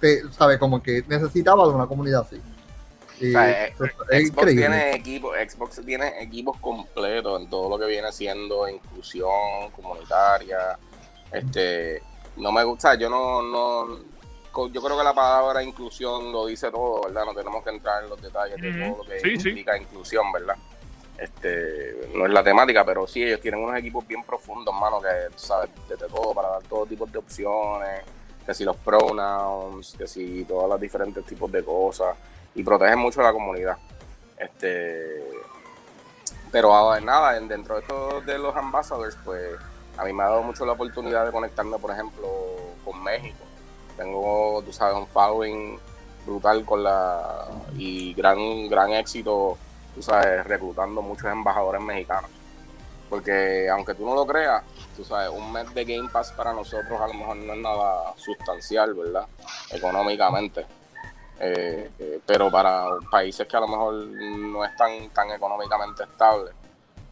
[0.00, 2.38] te, sabe, como que necesitaba de una comunidad así.
[3.18, 7.78] Y O sea, eso es Xbox tiene equipos, Xbox tiene equipos completos en todo lo
[7.78, 10.78] que viene siendo inclusión comunitaria.
[11.32, 12.02] Este,
[12.36, 14.00] no me gusta, yo no, no,
[14.72, 17.24] yo creo que la palabra inclusión lo dice todo, ¿verdad?
[17.26, 19.48] No tenemos que entrar en los detalles de todo lo que Sí, sí.
[19.50, 20.56] implica inclusión, ¿verdad?
[21.18, 25.08] Este, no es la temática, pero sí, ellos tienen unos equipos bien profundos, mano, que,
[25.36, 28.02] sabes, desde todo, para dar todo tipo de opciones,
[28.44, 32.16] que si los pronouns, que si todos los diferentes tipos de cosas,
[32.54, 33.76] y protegen mucho a la comunidad.
[34.36, 35.22] Este,
[36.50, 39.56] pero ahora, nada, en- dentro de esto de los ambassadors, pues
[39.96, 42.28] a mí me ha dado mucho la oportunidad de conectarme, por ejemplo,
[42.84, 43.38] con México.
[43.96, 45.78] Tengo, tú sabes, un following
[46.26, 49.58] brutal con la y gran gran éxito,
[49.94, 52.30] tú sabes, reclutando muchos embajadores mexicanos.
[53.08, 54.62] Porque aunque tú no lo creas,
[54.96, 58.14] tú sabes, un mes de Game Pass para nosotros a lo mejor no es nada
[58.16, 59.26] sustancial, ¿verdad?
[59.70, 60.66] Económicamente.
[61.38, 66.54] Eh, eh, pero para países que a lo mejor no están tan económicamente estables,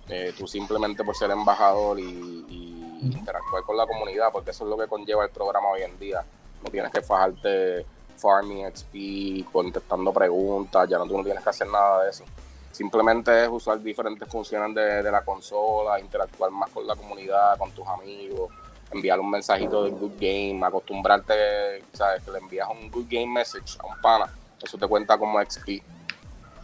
[0.08, 2.02] eh, tú simplemente por ser embajador y,
[2.48, 5.98] y interactuar con la comunidad, porque eso es lo que conlleva el programa hoy en
[5.98, 6.24] día.
[6.62, 7.84] No tienes que fajarte
[8.16, 12.24] farming XP, contestando preguntas, ya no tú no tienes que hacer nada de eso.
[12.70, 17.70] Simplemente es usar diferentes funciones de, de la consola, interactuar más con la comunidad, con
[17.72, 18.50] tus amigos,
[18.92, 22.22] enviar un mensajito de good game, acostumbrarte, ¿sabes?
[22.22, 25.82] Que le envías un good game message a un pana, eso te cuenta como XP.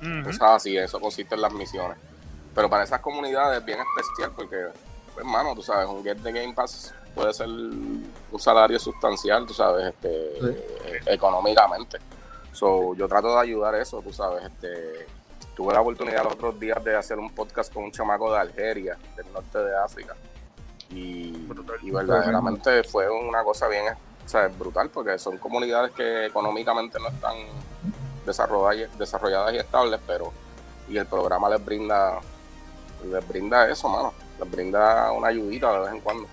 [0.00, 0.24] Ujú.
[0.24, 1.98] Cosas así, eso consiste en las misiones.
[2.54, 4.68] Pero para esas comunidades es bien especial porque,
[5.14, 9.54] pues, hermano, tú sabes, un Get the Game Pass puede ser un salario sustancial, tú
[9.54, 10.96] sabes, este, Sí.
[11.06, 11.98] económicamente.
[12.52, 15.06] So, yo trato de ayudar eso, tú sabes, este,
[15.54, 18.96] tuve la oportunidad los otros días de hacer un podcast con un chamaco de Algeria,
[19.16, 20.14] del norte de África.
[20.90, 21.48] Y,
[21.82, 23.84] y verdaderamente fue una cosa bien
[24.24, 27.36] o sea, brutal porque son comunidades que económicamente no están
[28.26, 30.32] desarrolladas, desarrolladas y estables, pero
[30.88, 32.20] y el programa les brinda
[33.10, 36.28] les brinda eso, mano, les brinda una ayudita de vez en cuando.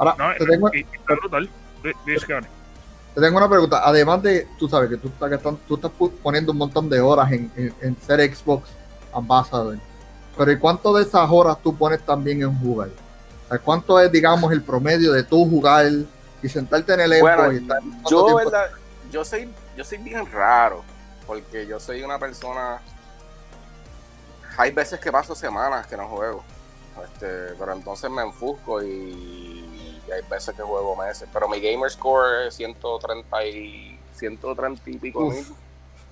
[0.00, 1.50] Ahora, No, te, tengo, y- y está brutal.
[1.84, 2.40] Di- dice que-
[3.14, 3.82] te tengo una pregunta.
[3.84, 5.90] Además de, tú sabes que tú estás, tú estás
[6.22, 8.70] poniendo un montón de horas en, en- en ser Xbox
[9.12, 9.76] Ambassador.
[10.38, 12.88] Pero ¿y cuánto de esas horas tú pones también en jugar?
[13.44, 15.86] O sea, ¿Cuánto es, digamos, el promedio de tú jugar
[16.42, 18.70] y sentarte en el Xbox Bueno, y estar yo, verdad,
[19.12, 20.82] yo soy, yo soy bien raro,
[21.26, 22.80] porque yo soy una persona.
[24.56, 26.42] Hay veces que paso semanas que no juego,
[27.04, 29.59] este, pero entonces me enfusco y,
[30.10, 31.28] y hay veces que juego meses.
[31.32, 35.34] Pero mi gamer score es 130 y 130 y pico Uf.
[35.34, 35.46] mil.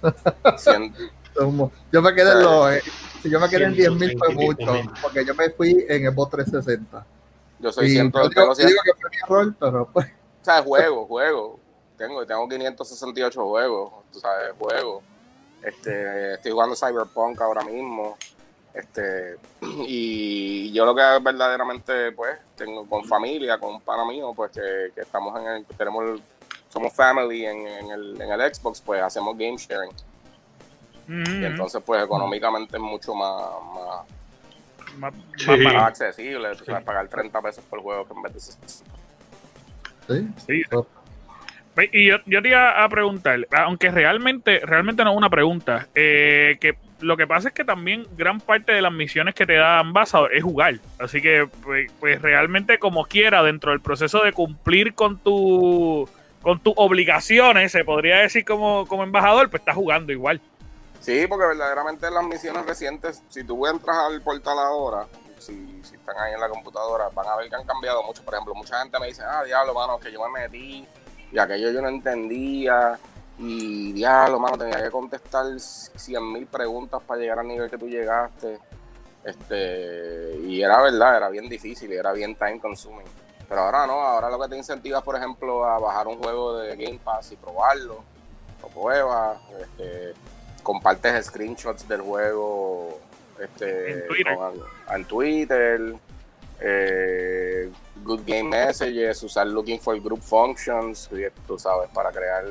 [0.58, 0.94] Cien-
[1.34, 2.82] Como- Yo me quedé en los, eh,
[3.22, 5.50] si yo me quedé en 10 mil fue 130 y pico mucho, porque yo me
[5.50, 7.06] fui en Xbox 360.
[7.58, 10.06] yo soy Y 100, yo digo, yo 100 digo que fue mi error, pero pues,
[10.06, 11.60] O sea, juego, juego.
[11.96, 15.02] Tengo, tengo 568 juegos, tú sabes, juego.
[15.62, 18.16] Este, estoy jugando Cyberpunk ahora mismo.
[18.78, 19.36] Este,
[19.86, 24.92] y yo lo que verdaderamente, pues, tengo con familia, con un pana mío, pues, que,
[24.94, 26.22] que estamos en el, tenemos el-
[26.68, 29.90] somos family en, en el, en el Xbox, pues, hacemos game sharing.
[31.08, 33.42] Y entonces, pues, económicamente es mucho más,
[33.74, 34.06] más,
[34.98, 35.50] Más- Sí.
[35.64, 38.84] más accesible, tú sabes, pagar 30 pesos por juego que en vez de 60.
[40.08, 40.28] sí.
[40.46, 40.62] Sí.
[41.92, 46.58] Y yo, yo te iba a preguntar, aunque realmente, realmente no es una pregunta, eh,
[46.60, 49.78] que lo que pasa es que también gran parte de las misiones que te da
[49.78, 50.80] Ambassador es jugar.
[50.98, 56.08] Así que, pues, pues realmente como quiera, dentro del proceso de cumplir con tu
[56.42, 60.40] con tus obligaciones, se podría decir como, como embajador, pues estás jugando igual.
[61.00, 65.06] Sí, porque verdaderamente las misiones recientes, si tú entras al portal ahora,
[65.38, 68.22] si, si están ahí en la computadora, van a ver que han cambiado mucho.
[68.24, 70.86] Por ejemplo, mucha gente me dice, ah, diablo, mano, que yo me metí
[71.32, 72.98] y aquello yo no entendía.
[73.38, 77.88] Y diablo, mano, tenía que contestar 100 mil preguntas para llegar al nivel que tú
[77.88, 78.58] llegaste.
[79.24, 83.06] Este, y era verdad, era bien difícil y era bien time consuming.
[83.48, 86.76] Pero ahora no, ahora lo que te incentiva, por ejemplo, a bajar un juego de
[86.76, 88.02] Game Pass y probarlo,
[88.62, 90.14] lo pruebas, este,
[90.62, 92.98] compartes screenshots del juego
[93.40, 94.36] este, En Twitter.
[94.36, 94.62] con-
[94.96, 95.94] en Twitter,
[96.60, 97.70] eh,
[98.02, 101.08] Good Game Messages, usar Looking for Group Functions,
[101.46, 102.44] tú sabes, para crear,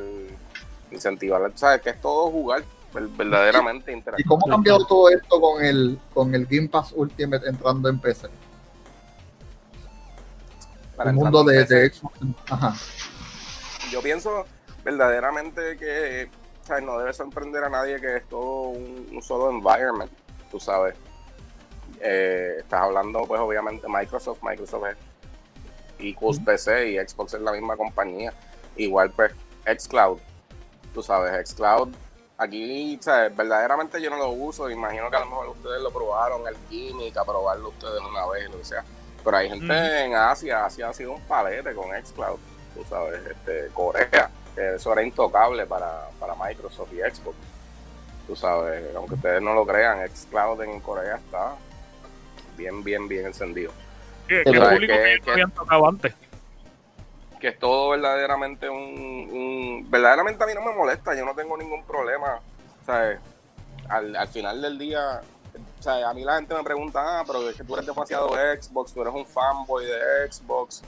[0.91, 4.29] incentivar, sabes que es todo jugar, ver- verdaderamente ¿Y interactivo.
[4.37, 8.27] cómo ha cambiado todo esto con el, con el Game Pass Ultimate entrando en PC?
[10.95, 12.17] Para el mundo de, de Xbox.
[12.49, 12.73] Ajá.
[13.91, 14.45] yo pienso
[14.83, 16.29] verdaderamente que
[16.63, 20.11] o sea, no debe sorprender a nadie que es todo un, un solo environment,
[20.51, 20.95] tú sabes.
[22.01, 24.97] Eh, estás hablando, pues obviamente Microsoft, Microsoft es
[25.99, 28.33] equals PC y Xbox es la misma compañía.
[28.75, 29.31] Igual pues
[29.65, 30.19] Xcloud,
[30.93, 31.89] tú sabes, Xcloud.
[32.39, 36.47] Aquí, sea, verdaderamente yo no lo uso, imagino que a lo mejor ustedes lo probaron,
[36.47, 38.83] el gimmick, a probarlo ustedes una vez, lo que sea.
[39.23, 42.37] Pero hay gente en Asia, Asia ha sido un palete con Xcloud,
[42.75, 47.35] tú sabes, este, Corea, eso era intocable para, para Microsoft y Xbox.
[48.27, 51.55] Tú sabes, aunque ustedes no lo crean, Xcloud en Corea está
[52.55, 53.71] bien, bien, bien encendido.
[54.27, 54.73] Sí, que ¿sabes?
[54.73, 56.13] público Que- que, que- habían tocado antes.
[57.39, 61.55] Que es todo verdaderamente un, un- verdaderamente a mí no me molesta, yo no tengo
[61.57, 62.39] ningún problema,
[62.85, 63.19] ¿sabes?
[63.89, 65.21] Al, al final del día,
[65.79, 68.29] o sea, a mí la gente me pregunta, ah, pero es que tú eres demasiado
[68.29, 70.83] Xbox, tú eres un fanboy de Xbox.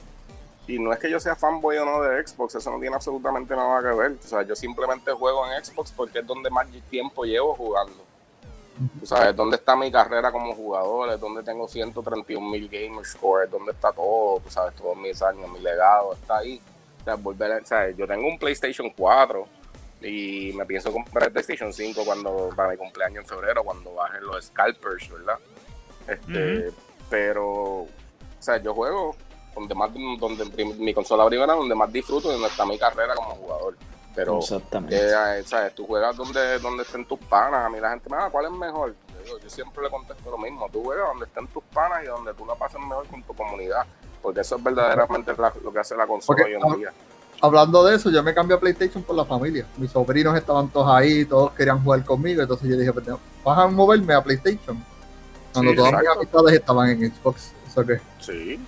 [0.66, 3.56] Y no es que yo sea fanboy o no de Xbox, eso no tiene absolutamente
[3.56, 4.12] nada que ver.
[4.24, 7.94] O sea, yo simplemente juego en Xbox porque es donde más tiempo llevo jugando.
[9.00, 13.44] Tú sabes, dónde está mi carrera como jugador, es donde tengo 131 mil gamer score,
[13.44, 16.60] es donde está todo, tú sabes, todos mis años, mi legado está ahí.
[17.00, 19.46] O sea, volver a- o sea, yo tengo un PlayStation 4
[20.00, 24.24] y me pienso comprar el PlayStation 5 cuando para mi cumpleaños en febrero, cuando bajen
[24.24, 25.38] los scalpers, ¿verdad?
[26.08, 26.72] Este,
[27.10, 27.46] Pero,
[27.82, 27.88] o
[28.38, 29.14] sea, yo juego
[29.54, 30.44] donde más, donde
[30.78, 33.76] mi consola primera, donde más disfruto, y donde está mi carrera como jugador.
[34.14, 34.96] Pero, Exactamente.
[34.96, 35.74] eh, ¿sabes?
[35.74, 37.64] Tú juegas donde, donde estén tus panas.
[37.64, 38.94] A mí la gente me da, ¿cuál es mejor?
[39.14, 40.68] Yo, digo, yo siempre le contesto lo mismo.
[40.72, 43.84] Tú juegas donde estén tus panas y donde tú la pases mejor con tu comunidad.
[44.20, 46.92] Porque eso es verdaderamente la- lo que hace la consola Porque, hoy en día.
[47.42, 49.64] Hablando de eso, yo me cambié a PlayStation por la familia.
[49.78, 53.06] Mis sobrinos estaban todos ahí, todos querían jugar conmigo, entonces yo dije, pues,
[53.44, 54.84] vas a moverme a PlayStation.
[55.52, 56.20] Cuando Sí, todas mis exacto.
[56.20, 57.52] amistades estaban en Xbox.
[57.66, 57.84] Eso
[58.18, 58.60] Sí.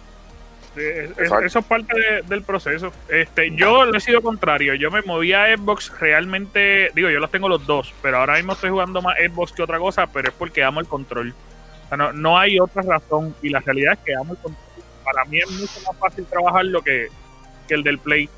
[0.75, 2.93] Sí, es- eso es parte de- del proceso.
[3.09, 4.75] Este, yo lo he sido contrario.
[4.75, 6.91] Yo me moví a Xbox realmente.
[6.95, 9.79] Digo, yo los tengo los dos, pero ahora mismo estoy jugando más Xbox que otra
[9.79, 11.35] cosa, pero es porque amo el control.
[11.85, 13.35] O sea, no, no hay otra razón.
[13.43, 14.65] Y la realidad es que amo el control.
[15.05, 17.09] Para mí es mucho más fácil trabajarlo que,
[17.69, 18.29] que el del Play.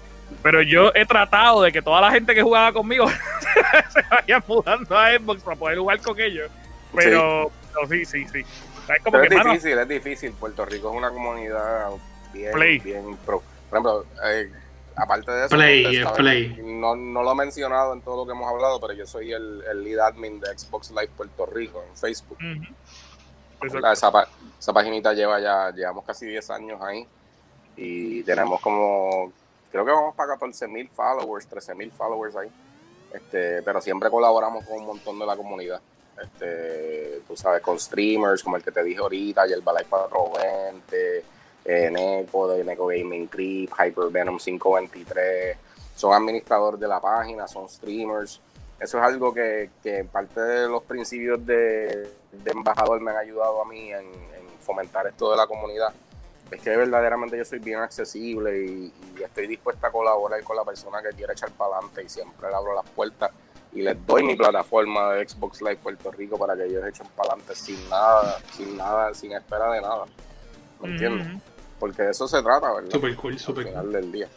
[0.43, 3.07] Pero yo he tratado de que toda la gente que jugaba conmigo
[3.91, 6.51] se vaya mudando a Xbox para poder jugar con ellos.
[6.95, 8.41] Pero pero sí, sí, sí.
[8.41, 10.33] Es como Pero que, es mano, difícil, es difícil.
[10.33, 11.87] Puerto Rico es una comunidad
[12.35, 12.79] bien, Play.
[12.79, 13.43] bien pro.
[13.71, 14.53] Por ejemplo, eh,
[14.97, 16.63] aparte de eso, Play, ustedes es saben, Play.
[16.63, 19.63] No, no lo he mencionado en todo lo que hemos hablado, pero yo soy el,
[19.71, 22.39] el lead admin de Xbox Live Puerto Rico en Facebook.
[23.63, 27.07] esa, esa paginita lleva ya, llevamos casi 10 años ahí
[27.77, 29.33] y tenemos como,
[29.71, 32.51] creo que vamos para 14 mil followers, 13 mil followers ahí.
[33.13, 35.81] Este, pero siempre colaboramos con un montón de la comunidad.
[36.21, 41.25] Este, tú sabes, con streamers como el que te dije ahorita, y el Balay 420,
[41.65, 45.57] eh, Neko de Neko Gaming Creep, Hyper Venom 523,
[45.97, 48.41] son administradores de la página, son streamers.
[48.79, 53.63] Eso es algo que, que parte de los principios de, de embajador me han ayudado
[53.63, 55.93] a mí en, en fomentar esto de la comunidad.
[56.51, 60.65] Es que verdaderamente yo soy bien accesible y, y estoy dispuesta a colaborar con la
[60.65, 63.31] persona que quiera echar para adelante y siempre le abro las puertas
[63.75, 67.31] y les doy mi plataforma de Xbox Live Puerto Rico para que ellos echen para
[67.31, 70.05] adelante sin nada, sin nada, sin espera de nada.
[70.81, 71.27] ¿Me entiendes?
[71.79, 72.91] Porque de eso se trata, ¿verdad?
[72.91, 73.93] Super cool, Al super final cool.
[73.93, 74.29] del día.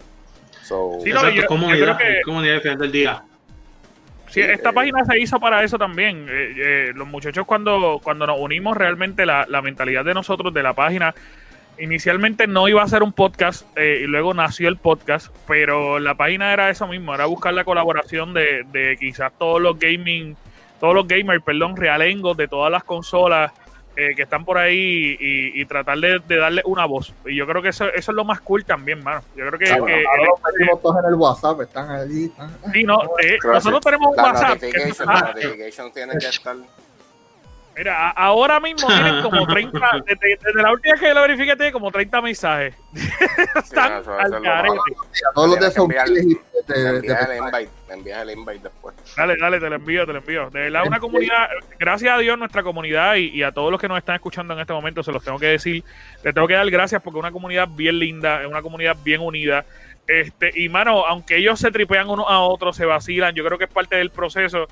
[0.64, 3.24] So, Sí, no, Exacto, yo- yo comunidad, creo que- comunidad al final del día.
[4.30, 6.28] Sí, esta eh, página se hizo para eso también.
[6.30, 10.62] Eh, eh, los muchachos cuando, cuando nos unimos realmente la, la mentalidad de nosotros de
[10.64, 11.16] la página,
[11.80, 16.16] inicialmente no iba a ser un podcast eh, y luego nació el podcast, pero la
[16.16, 20.36] página era eso mismo, era buscar la colaboración de, de quizás todos los gaming,
[20.80, 23.52] todos los gamers, perdón, realengos de todas las consolas
[24.00, 27.14] eh, que están por ahí y, y tratar de, de darle una voz.
[27.26, 29.22] Y yo creo que eso, eso es lo más cool también, mano.
[29.36, 32.26] Yo creo que, Sí, que Ahora los metimos todos en el WhatsApp, están allí.
[32.26, 34.60] están- sí, no, eh, que nosotros tenemos un WhatsApp.
[34.60, 36.56] que notification, eso- la notification tiene que estar
[37.78, 41.72] Mira, ahora mismo tienen como 30, desde, desde la última vez que lo verifiqué, tiene
[41.72, 42.76] como 30 mensajes.
[43.56, 44.34] Están al.
[44.34, 46.38] A todos los de y de-
[46.98, 48.96] envías el invite, me envías el invite después.
[49.16, 50.50] Dale, dale, te lo envío, te lo envío.
[50.50, 53.88] De verdad, una comunidad, gracias a Dios, nuestra comunidad y, y a todos los que
[53.88, 55.84] nos están escuchando en este momento, se los tengo que decir,
[56.24, 59.22] les tengo que dar gracias porque es una comunidad bien linda, es una comunidad bien
[59.22, 59.66] unida.
[60.08, 63.66] Este, y mano, aunque ellos se tripean unos a otros, se vacilan, yo creo que
[63.66, 64.68] es parte del proceso.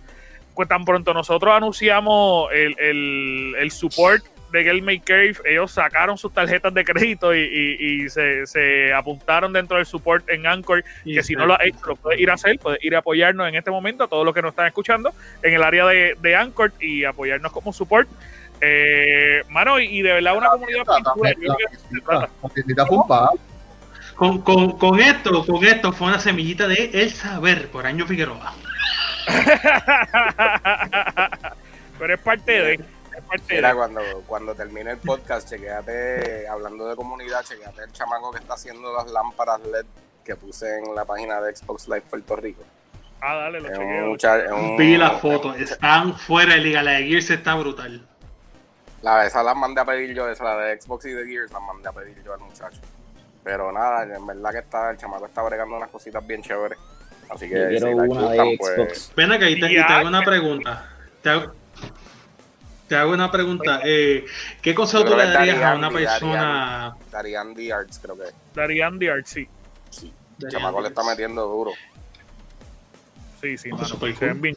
[0.56, 6.32] Pues tan pronto nosotros anunciamos el, el, el support de Game Cave, ellos sacaron sus
[6.32, 10.82] tarjetas de crédito y, y- y se, se apuntaron dentro del support en Anchor
[11.16, 13.50] que si no lo has hecho, lo puedes ir a hacer, puedes ir a apoyarnos
[13.50, 15.14] en este momento, a todos los que nos están escuchando,
[15.44, 18.08] en el área de, de Anchor y apoyarnos como support.
[18.62, 22.30] Eh, mano, y, y de verdad una comunidad pintura.
[24.16, 28.54] Con, con, con esto, con esto fue una semillita de El Saber por Año Figueroa.
[32.00, 32.74] Pero es parte de.
[32.74, 33.76] Es parte Mira, de.
[33.76, 38.94] cuando, cuando termine el podcast, chequeate, hablando de comunidad, chequeate el chamaco que está haciendo
[38.94, 39.86] las lámparas LED
[40.24, 42.64] que puse en la página de Xbox Live Puerto Rico.
[43.22, 44.06] Ah, dale, lo Es un chequeo.
[44.08, 48.06] mucha- es un- Vi las fotos, están fuera de liga, la de Gears está brutal.
[49.02, 51.62] La, esas las mandé a pedir yo, esa la de Xbox y de Gears las
[51.62, 52.82] mandé a pedir yo al muchacho.
[53.44, 56.78] Pero nada, en verdad que está, el chamaco está bregando unas cositas bien chéveres.
[57.30, 59.12] Así que Yo quiero si una gustan, de pues, Xbox.
[59.16, 59.98] Ven acá y te, y te Ya.
[59.98, 60.90] hago una pregunta.
[61.22, 61.54] Te hago,
[62.88, 63.82] te hago una pregunta.
[63.84, 64.26] Eh,
[64.62, 66.96] ¿Qué consejo tú le darías a una persona?
[67.12, 67.74] Darian D.
[67.74, 68.34] Arts creo que es.
[68.54, 69.48] Darían the Art, sí.
[69.90, 70.14] Sí.
[70.42, 71.72] El chamaco le está metiendo duro.
[73.42, 73.86] Sí, sí, mano.
[73.86, 74.16] Se cool.
[74.20, 74.56] ven bien.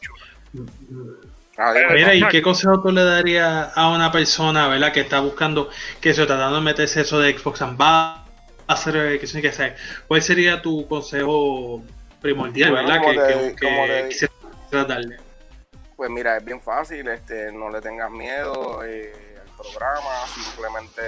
[1.57, 1.73] Ah.
[1.93, 4.93] Mira, ¿y qué consejo tú le darías a una persona, ¿verdad?
[4.93, 5.69] Que está buscando,
[6.01, 9.75] que se está tratando de meterse eso de Xbox Ambassador, que sé que sé.
[10.07, 11.83] ¿Cuál sería tu consejo
[12.21, 13.03] primordial, Bueno, ¿verdad?
[13.03, 13.55] como Que, te-
[14.19, 14.29] que,
[14.71, 15.17] que darle.
[15.97, 21.03] Pues mira, es bien fácil, este, no le tengas miedo eh, al programa, simplemente,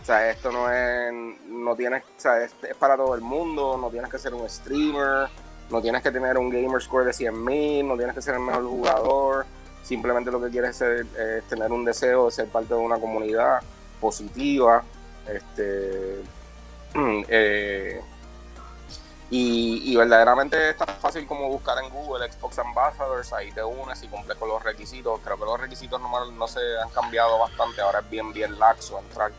[0.00, 1.12] o sea, esto no es,
[1.48, 4.48] no tienes, o sea, es, es para todo el mundo, no tienes que ser un
[4.48, 5.28] streamer,
[5.70, 8.64] no tienes que tener un gamer score de 100.000, no tienes que ser el mejor
[8.64, 9.46] jugador,
[9.82, 13.60] simplemente lo que quieres ser, es tener un deseo de ser parte de una comunidad
[14.00, 14.84] positiva,
[15.28, 16.20] este,
[17.28, 18.00] eh,
[19.30, 24.02] y, y verdaderamente es tan fácil como buscar en Google Xbox Ambassadors, ahí te unes
[24.02, 25.20] y cumples con los requisitos.
[25.24, 28.98] Creo que los requisitos no, no se han cambiado bastante, ahora es bien, bien laxo
[28.98, 29.30] entrar.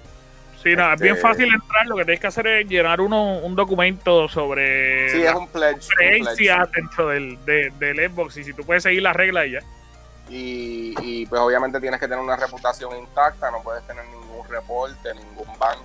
[0.63, 1.87] Sí, no, es bien Este- fácil entrar.
[1.87, 5.87] Lo que tienes que hacer es llenar uno, un documento sobre Sí, es un pledge.
[5.97, 8.37] creencias dentro del, de- del Xbox.
[8.37, 9.59] Y si tú puedes seguir las reglas y ya.
[10.29, 15.13] Y, y, pues obviamente tienes que tener una reputación intacta, no puedes tener ningún reporte,
[15.15, 15.77] ningún ban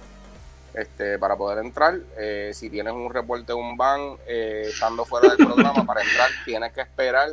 [0.77, 1.95] este, para poder entrar.
[2.19, 6.73] Eh, si tienes un reporte un ban eh, estando fuera del programa para entrar, tienes
[6.73, 7.31] que esperar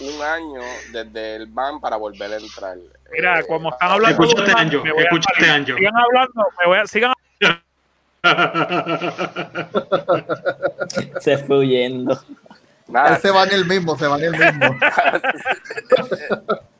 [0.00, 0.60] un año
[0.92, 2.76] desde el ban para volver a entrar.
[3.12, 4.22] Mira, Eh, como están hablando.
[4.22, 5.50] Escúchate, un ban, Anjo, me voy a escúchate, salir.
[5.54, 5.76] Anjo.
[5.76, 7.12] Sigan hablando, me voy a, sigan
[11.20, 12.20] Se fue huyendo.
[12.88, 14.76] Nada, Él se va en el mismo, se va en el mismo.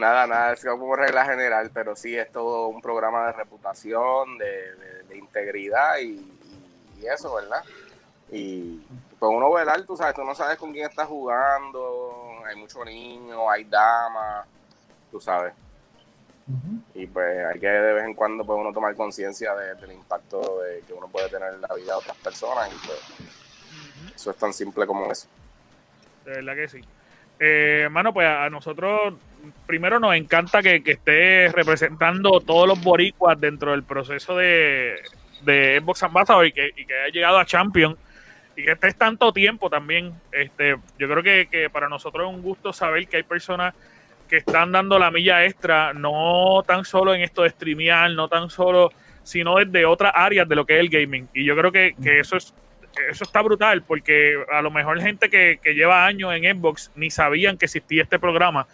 [0.00, 4.74] nada, nada, es como regla general, pero sí es todo un programa de reputación, de,
[4.74, 7.62] de- de integridad y, y- y eso, ¿verdad?
[8.32, 8.80] Y
[9.18, 13.40] pues uno velar, tú sabes, tú no sabes con quién estás jugando, hay muchos niños,
[13.50, 14.46] hay damas,
[15.10, 15.52] tú sabes.
[16.94, 20.60] Y pues hay que de vez en cuando pues uno tomar conciencia de- del impacto
[20.62, 22.98] de que uno puede tener en la vida de otras personas y pues
[24.16, 25.28] eso es tan simple como eso.
[26.24, 26.80] De verdad que sí.
[27.38, 29.14] Eh, mano, pues a nosotros
[29.66, 34.96] primero nos encanta que, que esté representando todos los boricuas dentro del proceso de,
[35.42, 37.96] de Xbox Ambassador y que, y que haya llegado a Champion
[38.56, 40.12] y que estés tanto tiempo también.
[40.32, 43.74] Este, yo creo que, que para nosotros es un gusto saber que hay personas
[44.28, 48.48] que están dando la milla extra, no tan solo en esto de streamear, no tan
[48.48, 51.28] solo, sino desde otras áreas de lo que es el gaming.
[51.34, 52.54] Y yo creo que, que eso es
[53.08, 57.10] eso está brutal porque a lo mejor gente que, que lleva años en Xbox ni
[57.10, 58.66] sabían que existía este programa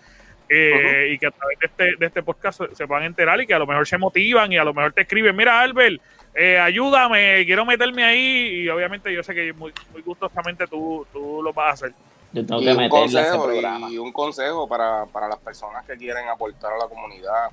[0.48, 3.46] eh, y que a través de este, de este podcast se, se puedan enterar y
[3.46, 6.00] que a lo mejor se motivan y a lo mejor te escriben, mira Albert,
[6.34, 11.40] eh, ayúdame, quiero meterme ahí y obviamente yo sé que muy, muy gustosamente tú, tú
[11.42, 11.94] lo vas a hacer.
[12.32, 15.86] Yo tengo y que un a ese consejo, y un consejo para, para las personas
[15.86, 17.48] que quieren aportar a la comunidad,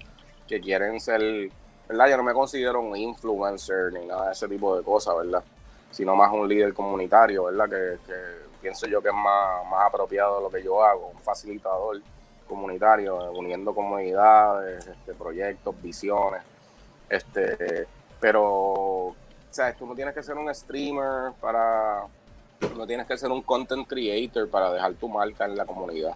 [0.45, 1.49] que quieren ser,
[1.87, 2.09] ¿verdad?
[2.09, 5.43] Yo no me considero un influencer ni nada de ese tipo de cosas, ¿verdad?
[5.89, 7.69] Sino más un líder comunitario, ¿verdad?
[7.69, 8.13] Que, que
[8.61, 12.01] pienso yo que es más, más apropiado de lo que yo hago, un facilitador
[12.47, 16.43] comunitario, eh, uniendo comunidades, este, proyectos, visiones,
[17.09, 17.87] este,
[18.19, 19.15] pero,
[19.51, 19.77] ¿sabes?
[19.77, 22.03] Tú no tienes que ser un streamer para,
[22.75, 26.15] no tienes que ser un content creator para dejar tu marca en la comunidad,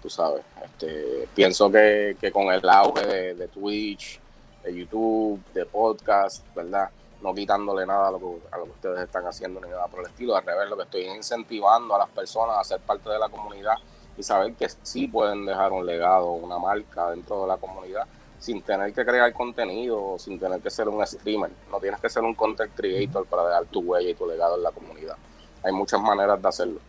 [0.00, 0.44] tú sabes.
[0.64, 4.20] Este, pienso que, que con el auge de, de Twitch,
[4.62, 6.90] de YouTube, de podcast, ¿verdad?
[7.20, 10.00] No quitándole nada a lo, que, a lo que ustedes están haciendo ni nada por
[10.00, 10.36] el estilo.
[10.36, 13.74] Al revés, lo que estoy incentivando a las personas a ser parte de la comunidad
[14.16, 18.06] y saber que sí pueden dejar un legado, una marca dentro de la comunidad
[18.42, 21.50] sin tener que crear contenido, sin tener que ser un streamer.
[21.70, 24.64] No tienes que ser un content creator para dejar tu huella y tu legado en
[24.64, 25.16] la comunidad.
[25.62, 26.80] Hay muchas maneras de hacerlo.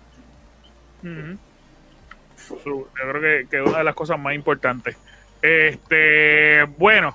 [2.50, 4.98] Yo creo que, que una de las cosas más importantes.
[5.44, 7.14] Este, bueno,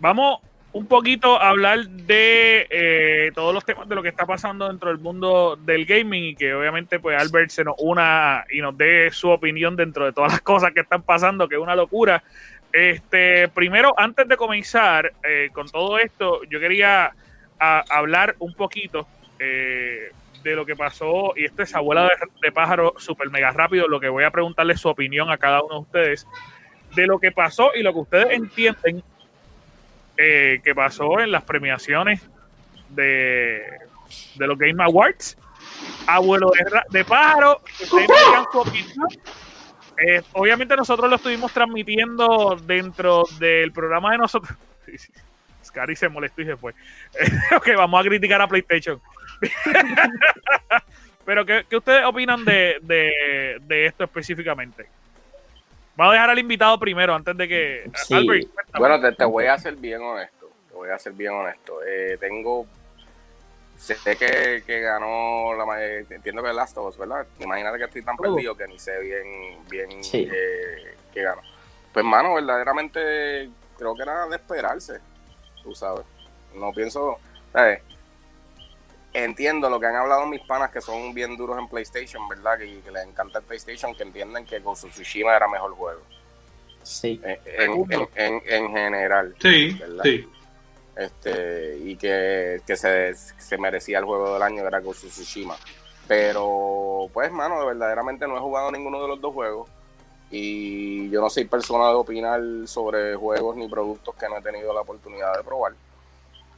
[0.00, 0.40] vamos
[0.72, 4.98] un poquito hablar de eh, todos los temas de lo que está pasando dentro del
[4.98, 9.28] mundo del gaming y que obviamente pues Albert se nos una y nos dé su
[9.28, 12.22] opinión dentro de todas las cosas que están pasando, que es una locura.
[12.72, 17.12] Este, primero, antes de comenzar eh, con todo esto, yo quería
[17.58, 19.06] hablar un poquito
[19.38, 20.10] eh,
[20.42, 22.10] de lo que pasó, y esto es abuela de,
[22.40, 25.74] de pájaro super mega rápido, lo que voy a preguntarle su opinión a cada uno
[25.74, 26.26] de ustedes,
[26.96, 29.04] de lo que pasó y lo que ustedes entienden
[30.16, 32.20] eh, que pasó en las premiaciones
[32.90, 33.62] de,
[34.34, 35.36] de los Game Awards.
[36.06, 36.52] Abuelo
[36.90, 37.60] de, pájaro.
[39.96, 44.56] Eh, obviamente nosotros lo estuvimos transmitiendo dentro del programa de nosotros.
[45.64, 46.74] Scary se molestó y se fue.
[47.56, 49.00] ok, vamos a criticar a PlayStation.
[51.24, 54.88] Pero, ¿qué, qué ustedes opinan de, de, de esto específicamente?
[55.96, 57.90] Vamos a dejar al invitado primero, antes de que...
[58.06, 58.14] Sí.
[58.14, 58.48] Albert.
[58.78, 60.50] Bueno, te, te voy a ser bien honesto.
[60.68, 61.80] Te voy a ser bien honesto.
[61.86, 62.66] Eh, tengo
[63.76, 67.26] sé que, que ganó, la, ma- eh, entiendo que Last of Us, ¿verdad?
[67.40, 68.22] Imagínate que estoy tan Oh.
[68.22, 70.28] perdido que ni sé bien, bien Sí.
[70.32, 71.42] eh, qué ganó.
[71.92, 75.00] Pues, mano, verdaderamente creo que era de esperarse,
[75.62, 76.04] tú sabes.
[76.54, 77.18] No pienso,
[77.52, 77.82] ¿sabes?
[79.14, 82.56] Entiendo lo que han hablado mis panas que son bien duros en PlayStation, ¿verdad?
[82.58, 86.00] Que, que les encanta el PlayStation, que entienden que Ghost of Tsushima era mejor juego.
[86.82, 87.20] Sí.
[87.22, 89.34] En, en, en- en- en general.
[89.40, 90.02] Sí, ¿verdad?
[90.04, 90.28] sí.
[90.96, 95.56] este y que, que se, se merecía el juego del año era Ghost of Tsushima
[96.08, 99.70] pero pues mano verdaderamente no he jugado ninguno de los dos juegos
[100.30, 104.74] y yo no soy persona de opinar sobre juegos ni productos que no he tenido
[104.74, 105.72] la oportunidad de probar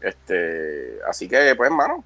[0.01, 2.03] este así que pues mano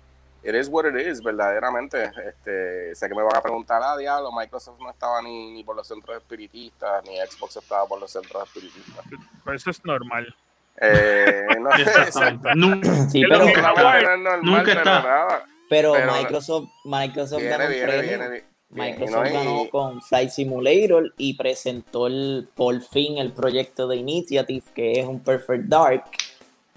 [0.48, 4.30] it is what it is verdaderamente este sé que me van a preguntar ah diablo
[4.32, 8.42] Microsoft no estaba ni, ni por los centros espiritistas ni Xbox estaba por los centros
[8.44, 9.04] espiritistas
[9.44, 10.34] Pues eso es normal.
[10.80, 11.70] eh, no.
[12.54, 15.02] Nunca- Sí, pero, es normal, Nunca pero está.
[15.02, 15.44] nada.
[15.68, 18.44] pero pero- Microsoft, Microsoft ganó Viene, un viene, viene, viene.
[18.70, 23.96] Microsoft no, y- ganó con Flight Simulator y presentó el, por fin el proyecto de
[23.96, 26.04] Initiative, que es un Perfect Dark,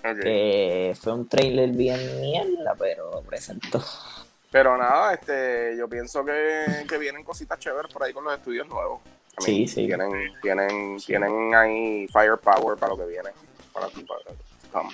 [0.04, 0.20] ok.
[0.22, 3.82] que fue un trailer bien mierda, pero presentó.
[4.52, 8.68] Pero nada, este, yo pienso que, que vienen cositas chéveres por ahí con los estudios
[8.68, 9.02] nuevos.
[9.40, 9.86] Sí, sí.
[9.88, 13.30] Tienen, tienen, tienen ahí firepower para lo que viene.
[13.72, 14.90] Para, para-.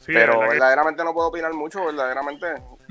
[0.00, 2.46] Sí, Pero que- verdaderamente no puedo opinar mucho, verdaderamente.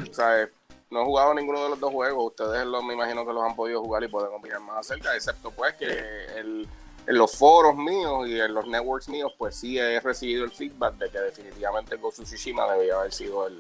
[0.09, 0.47] O sea, eh,
[0.89, 2.25] no he jugado ninguno de los dos juegos.
[2.31, 5.51] Ustedes los, me imagino que los han podido jugar y pueden opinar más acerca, excepto
[5.51, 6.67] pues que el-
[7.09, 10.93] en los foros míos y en los networks míos, pues sí he recibido el feedback
[10.97, 13.57] de que definitivamente of Tsushima debía haber sido el,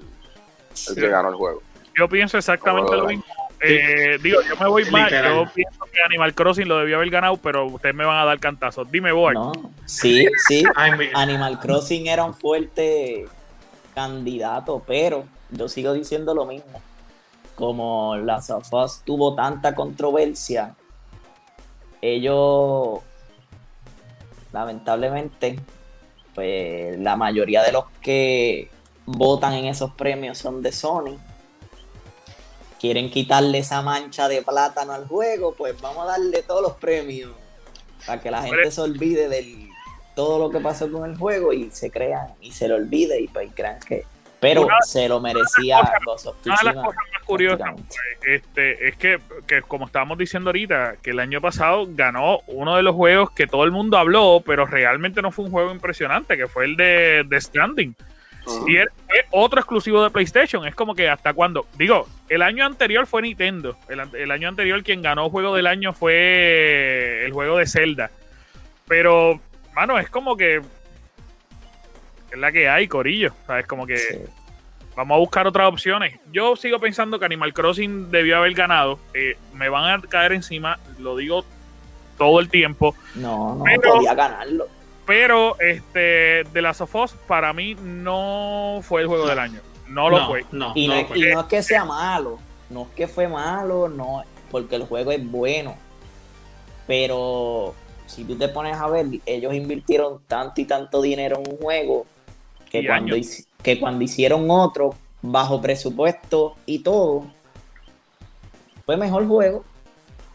[0.87, 1.63] el que ganó el juego.
[1.97, 3.25] yo pienso exactamente lo mismo.
[3.59, 5.05] Eh, digo, yo me voy mal.
[5.05, 5.33] Literal.
[5.33, 8.39] Yo pienso que Animal Crossing lo debió haber ganado, pero ustedes me van a dar
[8.39, 8.89] cantazos.
[8.91, 9.33] Dime, Boy.
[9.33, 9.51] No,
[9.83, 10.63] sí, sí.
[11.15, 13.25] Animal Crossing era un fuerte
[13.95, 16.81] candidato, pero yo sigo diciendo lo mismo.
[17.55, 20.75] Como Last of Us tuvo tanta controversia,
[22.01, 22.99] ellos,
[24.51, 25.59] lamentablemente,
[26.35, 28.69] pues la mayoría de los que
[29.05, 31.17] votan en esos premios son de Sony.
[32.79, 37.31] Quieren quitarle esa mancha de plátano al juego, pues vamos a darle todos los premios
[38.05, 39.69] para que la gente se olvide de
[40.15, 43.27] todo lo que pasó con el juego y se crean y se lo olvide y
[43.27, 44.05] pues crean que
[44.39, 47.69] pero Una- se lo merecía Ghost of Una de las Tsushima, cosas más curiosas
[48.25, 52.83] este, es que, que, como estábamos diciendo ahorita, que el año pasado ganó uno de
[52.83, 56.47] los juegos que todo el mundo habló, pero realmente no fue un juego impresionante, que
[56.47, 57.95] fue el de, de Stranding.
[58.67, 58.87] Y es,
[59.31, 60.65] otro exclusivo de PlayStation.
[60.65, 61.67] Es como que hasta cuando.
[61.77, 63.77] Digo, el año anterior fue Nintendo.
[63.87, 68.09] El, el año anterior quien ganó juego del año fue el juego de Zelda.
[68.87, 69.39] Pero,
[69.75, 70.61] mano, es como que.
[72.31, 73.33] Es la que hay, Corillo.
[73.47, 73.65] ¿Sabes?
[73.67, 74.17] Como que Sí.
[74.95, 76.19] vamos a buscar otras opciones.
[76.31, 78.99] Yo sigo pensando que Animal Crossing debió haber ganado.
[79.13, 81.43] Eh, me van a caer encima, lo digo
[82.17, 82.95] todo el tiempo.
[83.15, 84.67] No, no Pero- podía ganarlo.
[85.05, 89.59] Pero este The Last of Us para mí no fue el juego del año.
[89.87, 90.45] No lo no, fue.
[90.51, 91.17] no, Y no, no es- fue.
[91.17, 92.37] y no es que sea malo,
[92.69, 95.75] no es que fue malo, no, porque el juego es bueno.
[96.87, 97.73] Pero
[98.05, 102.05] si tú te pones a ver, ellos invirtieron tanto y tanto dinero en un juego
[102.69, 103.15] que, cuando,
[103.63, 107.25] que cuando hicieron otro bajo presupuesto y todo,
[108.85, 109.63] fue mejor juego.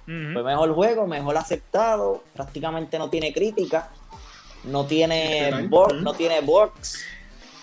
[0.07, 3.89] Fue mejor juego, mejor aceptado, prácticamente no tiene crítica,
[4.64, 5.68] no tiene Literal.
[5.68, 5.95] bo- Ujú.
[5.95, 7.07] no tiene box,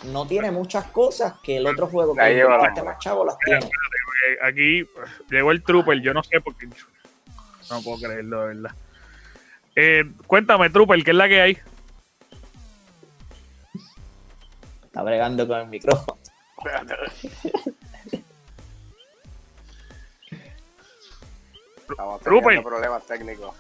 [0.06, 3.38] no tiene muchas cosas que el otro juego que lleva la invirtiste más chavo las
[3.46, 3.66] tiene.
[3.66, 4.84] Eh, aquí
[5.30, 6.68] llegó el Trooper, yo no sé por qué.
[7.70, 8.72] No puedo creerlo, de verdad.
[9.76, 11.58] Eh, cuéntame, Trooper, ¿qué es la que hay?
[14.92, 16.18] Está bregando con el micrófono.
[21.90, 23.56] Estamos teniendo problemas técnicos.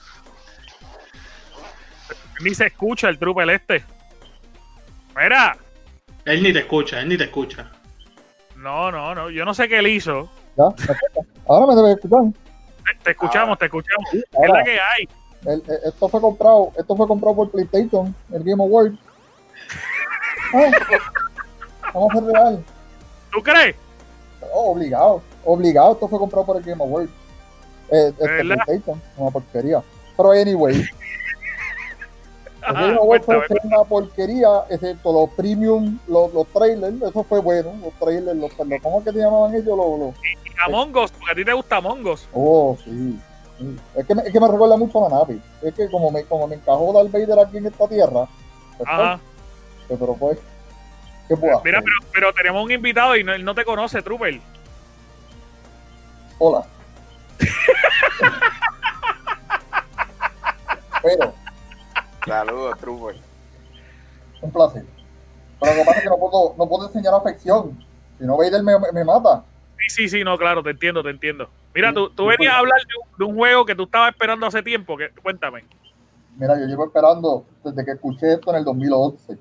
[2.41, 3.83] Ni se escucha el Trooper este.
[5.15, 5.57] Mira,
[6.25, 7.69] Él ni te escucha, él ni te escucha.
[8.55, 10.29] no, no, no, yo no sé qué él hizo.
[10.57, 10.65] ¿Ya?
[11.47, 12.23] Ahora me debe escuchar.
[12.85, 14.09] Te, te escuchamos, te escuchamos.
[14.11, 15.07] ¿Qué es la que hay?
[15.45, 18.93] el- el- esto fue comprado, esto fue comprado por PlayStation, el Game Award.
[20.53, 20.71] Ah,
[21.93, 22.63] vamos a ser real.
[23.31, 23.75] ¿Tú crees?
[24.53, 27.07] Oh, obligado, obligado, esto fue comprado por el Game Award.
[27.91, 28.55] Eh, este ¿Verdad?
[28.65, 29.83] PlayStation, una porquería.
[30.17, 30.75] Pero anyway,
[32.67, 37.73] el Game Award fue una porquería, excepto los premium, los, los trailers, eso fue bueno,
[37.81, 39.77] los trailers, los, los ¿cómo es que se llamaban ellos?
[39.77, 40.15] Los, los-
[40.65, 42.27] Among Us, porque a ti te gusta Among Us.
[42.33, 43.19] Oh, sí.
[43.57, 43.77] sí.
[43.95, 45.39] Es, que me, es que me recuerda mucho a la nave.
[45.61, 48.27] Es que como me, como me encajó Darth Vader aquí en esta tierra,
[48.77, 49.19] pues, Ajá.
[49.97, 50.39] Pues, pero pues,
[51.27, 51.65] ¿Qué puedo hacer?
[51.65, 54.39] Mira, pero, pero tenemos un invitado y no, él no te conoce, Trooper.
[56.39, 56.65] Hola.
[61.03, 61.33] Pero,
[62.25, 63.15] Saludos, Trooper.
[64.41, 64.85] un placer.
[65.59, 67.83] Pero lo que pasa es que no puedo, no puedo enseñar afección.
[68.19, 69.43] Si no, Vader me, me- me mata.
[69.79, 71.49] Sí, sí, sí, no, claro, te entiendo, te entiendo.
[71.73, 74.45] Mira, tú, tú venías a hablar de un, de un juego que tú estabas esperando
[74.45, 74.95] hace tiempo.
[74.97, 75.63] Que, cuéntame.
[76.37, 79.37] Mira, yo llevo esperando desde que escuché esto en el 2011.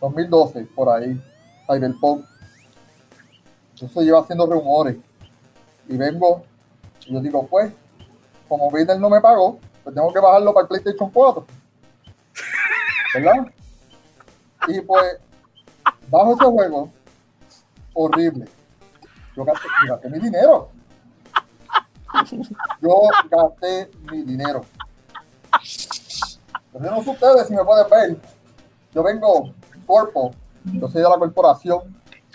[0.00, 1.20] 2012, por ahí.
[1.66, 2.24] Cyberpunk.
[3.80, 4.96] Eso lleva haciendo rumores.
[5.88, 6.44] Y vengo,
[7.06, 7.72] y yo digo, pues,
[8.48, 11.46] como Vader no me pagó, pues tengo que bajarlo para el PlayStation 4.
[13.14, 13.46] ¿Verdad?
[14.68, 15.18] Y pues,
[16.08, 16.90] bajo ese juego,
[17.94, 18.46] horrible.
[19.36, 20.70] Yo gasté, gasté mi dinero.
[22.80, 24.64] Yo gasté mi dinero.
[26.72, 28.16] Pero ustedes si me pueden ver.
[28.94, 29.52] Yo vengo
[29.86, 30.32] corpo,
[30.64, 31.80] yo soy de la corporación.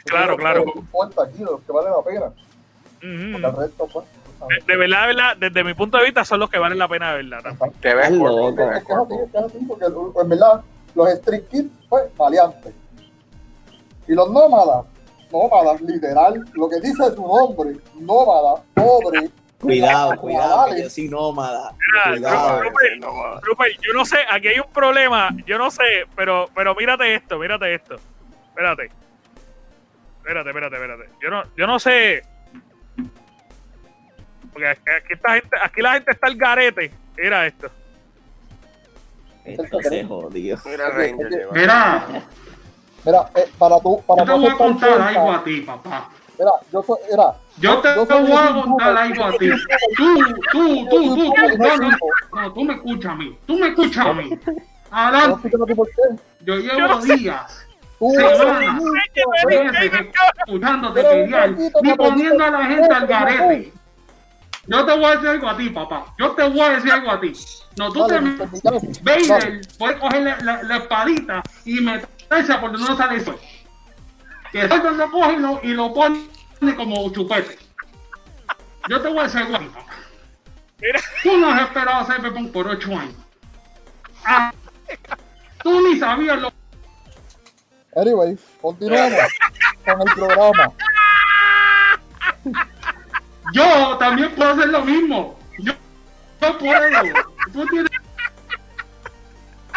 [0.05, 0.63] Claro, claro.
[0.63, 2.25] creo que importa aquí, de los que valen la pena.
[2.25, 3.31] Ujú.
[3.31, 4.05] Porque el resto, pues.
[4.49, 6.87] De, de verdad, de verdad, desde mi punto de vista son los que valen la
[6.87, 7.55] pena, de verdad.
[7.79, 8.55] Te ves loco.
[8.55, 8.83] te ves
[9.67, 10.61] porque en verdad,
[10.95, 12.73] los Street Kids, pues, maleantes.
[14.07, 14.85] Y los nómadas,
[15.31, 19.29] nómadas, literal, lo que dice su nombre, nómada, pobre.
[19.61, 21.73] Cuidado, cuidado, que yo soy nómada.
[21.77, 22.63] Mira, Cuidado.
[22.99, 26.73] No, no, Trooper, yo no sé, aquí hay un problema, yo no sé, pero, pero
[26.75, 27.95] mírate esto, mírate esto.
[28.49, 28.91] Espérate.
[30.17, 31.09] Espérate, espérate, espérate.
[31.21, 32.23] Yo no, yo no sé.
[34.51, 36.91] Porque aquí, esta gente, aquí la gente está al garete.
[37.17, 37.69] Mira esto.
[39.45, 40.57] Esto se jodió.
[40.65, 41.47] Mira, Ranger.
[41.51, 42.07] Mira,
[43.03, 46.09] Mira, eh, para tú, para yo te voy a contar algo a ti, papá.
[46.41, 49.49] Mira, yo soy, mira, Yo te yo soy voy a contar algo a ti.
[49.95, 50.15] Tú,
[50.51, 53.37] tú, tú, tú, tú, no, no, no, tú me escuchas a mí.
[53.45, 54.29] Tú me escuchas a mí.
[54.29, 54.53] Yo
[54.89, 55.51] Adelante,
[56.41, 57.67] yo llevo días
[57.99, 58.81] Tú Semanas.
[59.45, 59.91] meses
[60.39, 61.51] escuchándote pelear
[61.83, 63.73] ni poniendo a la gente al garete.
[64.65, 66.05] Yo te voy a decir algo a ti, papá.
[66.17, 67.33] Yo te voy a decir algo a ti.
[67.77, 68.19] No, tú te.
[68.19, 68.79] Miyagi, dale.
[69.03, 73.35] Vader puede coger la, la, la espadita y meterse por donde no sale eso.
[74.51, 76.27] Que Vader lo coge y lo, y lo pone
[76.75, 77.57] como chupete.
[78.89, 79.71] Yo te voy a decir algo.
[81.23, 83.15] Tú no has esperado a Cyberpunk por ocho años.
[84.25, 84.51] Ah,
[85.63, 86.51] tú ni sabías lo
[87.95, 89.19] Anyway, continuamos
[89.85, 90.73] con el programa.
[93.53, 95.37] Yo también puedo hacer lo mismo.
[95.59, 95.73] Yo,
[96.41, 96.89] yo puedo.
[97.51, 97.91] Tú tienes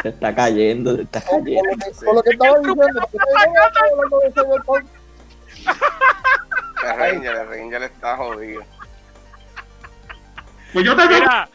[0.04, 1.62] Se está cayendo, se está cayendo.
[2.04, 3.44] con lo que estaba diciendo, porque estaba
[3.90, 4.84] hablando de Cyberpunk.
[6.84, 8.62] El Ranger, el Ranger está jodido.
[10.74, 11.48] Pues yo te digo, Mira.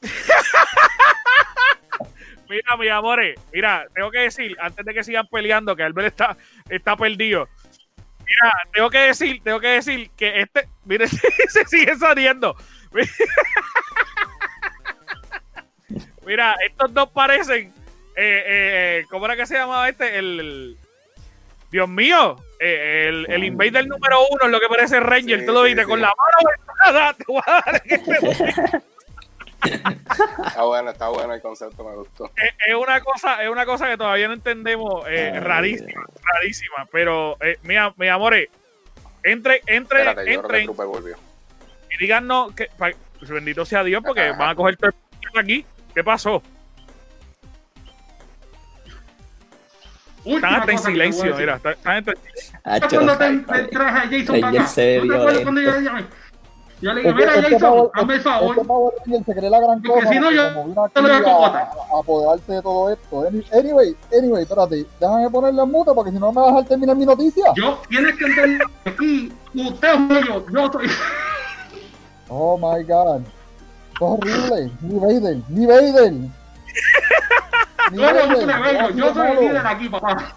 [2.48, 6.36] Mira, mis amores, mira, tengo que decir, antes de que sigan peleando, que Albert está,
[6.68, 7.48] está perdido.
[8.24, 12.54] Mira, tengo que decir, tengo que decir que este, mire, se sigue saliendo.
[16.26, 17.72] Mira, estos dos parecen,
[18.16, 20.18] eh, eh, ¿cómo era que se llamaba este?
[20.18, 20.76] El, el-
[21.70, 25.52] Dios mío, eh, el, el Invader número uno es lo que parece Ranger, Sí, tú
[25.52, 25.88] lo viste, sí.
[25.88, 28.82] con la mano te voy a dar en este
[30.46, 32.30] Está bueno, está bueno el concepto, me gustó.
[32.36, 36.86] es, es una cosa es una cosa que todavía no entendemos eh, Ay, rarísima rarísima
[36.92, 38.48] pero eh, mira mi amores
[39.24, 41.14] entre entre Espérate, yo creo que entren
[41.90, 42.92] y díganos que pa-
[43.28, 44.38] bendito sea Dios porque Ajá.
[44.38, 44.90] van a coger todo
[45.34, 45.66] el aquí
[45.96, 46.42] ¿qué pasó?
[50.26, 52.12] última están hasta en silencio mira están, están hasta-
[52.64, 54.66] Hacho, cuando te, te traje a Jason Ranger para acá.
[54.66, 55.98] se ve ¿Tú te acuerdas cuando yo, violento.
[56.00, 56.06] yo-
[56.82, 58.50] yo le dije, mira este Jason, hazme el favor.
[58.56, 60.12] Este Power Ranger se cree la gran Porque cosa.
[60.12, 63.26] si no, yo te lo voy a apoderarse de todo esto.
[63.28, 64.84] Any- Anyway, anyway, espérate.
[65.00, 67.44] Déjame ponerle en mute porque si no me vas a dejar terminar mi noticia.
[67.56, 70.90] Yo, tienes que entender aquí, usted es yo, yo soy...
[72.28, 73.22] Oh my god.
[74.00, 74.70] Horrible.
[74.80, 76.12] Ni Vader, ni Vader.
[76.12, 76.30] Ni
[77.92, 78.36] Yo no Vader.
[78.36, 80.34] soy bello, yo soy el líder aquí, papá.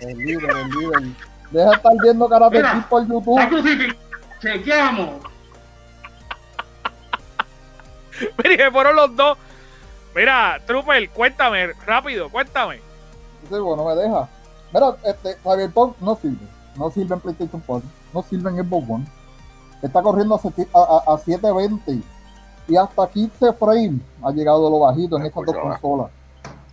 [0.00, 1.02] El líder, el líder.
[1.50, 3.48] Deja de estar viendo Mira, Kid por La YouTube.
[3.48, 3.96] crucifixión.
[4.40, 5.10] Chequeamos.
[8.42, 9.38] mira fueron los dos
[10.14, 12.76] mira Trooper cuéntame rápido cuéntame
[13.42, 14.28] Ese juego no me deja.
[14.72, 16.46] Mira, este, Cyberpunk no sirve.
[16.76, 17.88] No sirve en PlayStation 4.
[18.12, 19.06] No sirve en Xbox One.
[19.82, 22.02] Está corriendo a, a, a 720.
[22.68, 26.10] Y hasta 15 frames ha llegado lo bajito en Me estas dos consolas.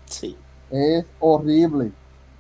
[0.06, 0.38] Sí.
[0.70, 1.92] Es horrible.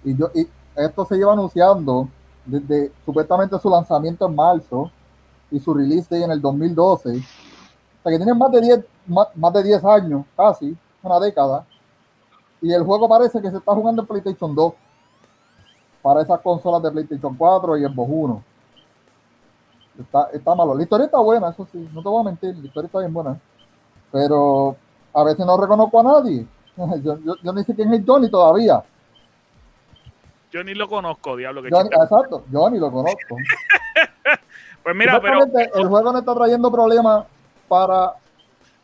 [0.03, 2.07] Y yo y esto se lleva anunciando
[2.45, 4.91] desde supuestamente su lanzamiento en marzo
[5.51, 7.09] y su release day en el 2012.
[7.09, 11.65] O sea que tienen más de 10, más, más de 10 años, casi, una década.
[12.61, 14.73] Y el juego parece que se está jugando en PlayStation 2.
[16.01, 18.43] para esas consolas de PlayStation 4 y Xbox 1.
[19.99, 20.75] Está, está malo.
[20.75, 23.13] La historia está buena, eso sí, no te voy a mentir, la historia está bien
[23.13, 23.39] buena.
[24.11, 24.75] Pero
[25.13, 26.45] a veces no reconozco a nadie.
[27.03, 28.83] Yo, yo, yo ni sé quién es Johnny todavía.
[30.51, 33.37] Yo ni lo conozco, diablo que Johnny, exacto, yo ni lo conozco.
[34.83, 37.25] Pues mira, pero el juego no está trayendo problemas
[37.69, 38.15] para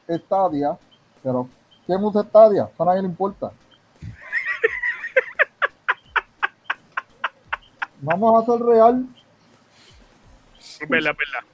[0.08, 0.78] Stadia,
[1.22, 1.50] pero
[1.86, 2.70] ¿quién usa Stadia?
[2.80, 3.52] A nadie le importa.
[8.00, 9.06] Vamos a hacer real.
[10.80, 11.48] Es verdad, es verdad.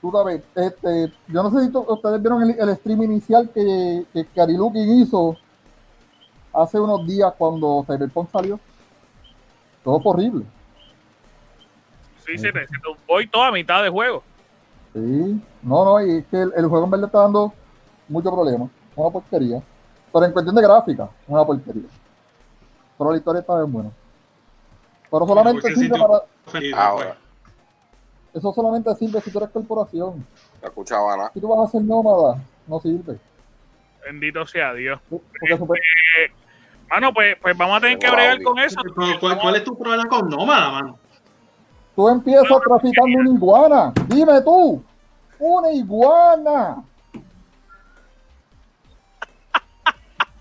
[0.00, 4.26] Tú sabes, este, yo no sé si ustedes vieron el, el stream inicial que, que
[4.26, 5.36] Kariluki hizo
[6.52, 8.60] hace unos días cuando Cyberpunk salió.
[9.82, 10.44] Todo fue horrible.
[12.24, 12.66] Sí, se se te
[13.06, 14.22] voy toda mitad de juego.
[14.92, 17.52] Sí, no, no, y es que el, el juego en verdad está dando
[18.08, 18.68] mucho problema.
[18.96, 19.62] Una porquería.
[20.12, 21.88] Pero en cuestión de gráfica, una porquería.
[22.96, 23.90] Pero la historia está bien buena.
[25.10, 26.22] Pero solamente sirve para.
[26.76, 27.16] Ahora,
[28.34, 30.26] Eso solamente sirve si tú eres corporación.
[30.60, 31.30] no escuchaba nada.
[31.32, 33.16] Si tú vas a ser nómada, no sirve.
[34.04, 35.00] Bendito sea Dios.
[35.08, 35.80] Porque super-
[36.90, 38.80] Mano, pues, pues vamos a tener que bregar con eso.
[39.20, 40.98] ¿Cuál, cuál es tu problema con Nómada, mano?
[41.96, 43.92] tú empiezas traficando una iguana.
[44.08, 44.82] Dime tú,
[45.38, 46.82] una iguana.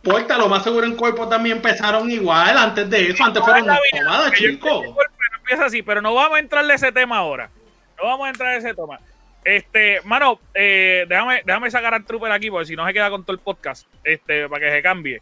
[0.03, 3.23] Puerta, lo más seguro en cuerpo también empezaron igual antes de eso.
[3.23, 4.83] Antes fueron nómadas, chicos.
[4.83, 4.95] no
[5.37, 7.49] empieza así, pero no vamos a entrarle a ese tema ahora.
[7.97, 8.99] No vamos a entrar a ese tema.
[9.45, 13.23] Este, mano, eh, déjame, déjame sacar al Trooper aquí, porque si no se queda con
[13.23, 15.21] todo el podcast, este, para que se cambie.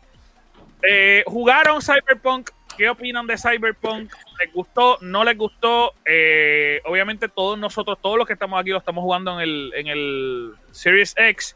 [0.83, 2.49] Eh, ¿Jugaron Cyberpunk?
[2.77, 4.13] ¿Qué opinan de Cyberpunk?
[4.39, 4.97] ¿Les gustó?
[5.01, 5.93] ¿No les gustó?
[6.05, 9.87] Eh, obviamente todos nosotros, todos los que estamos aquí lo estamos jugando en el, en
[9.87, 11.55] el Series X.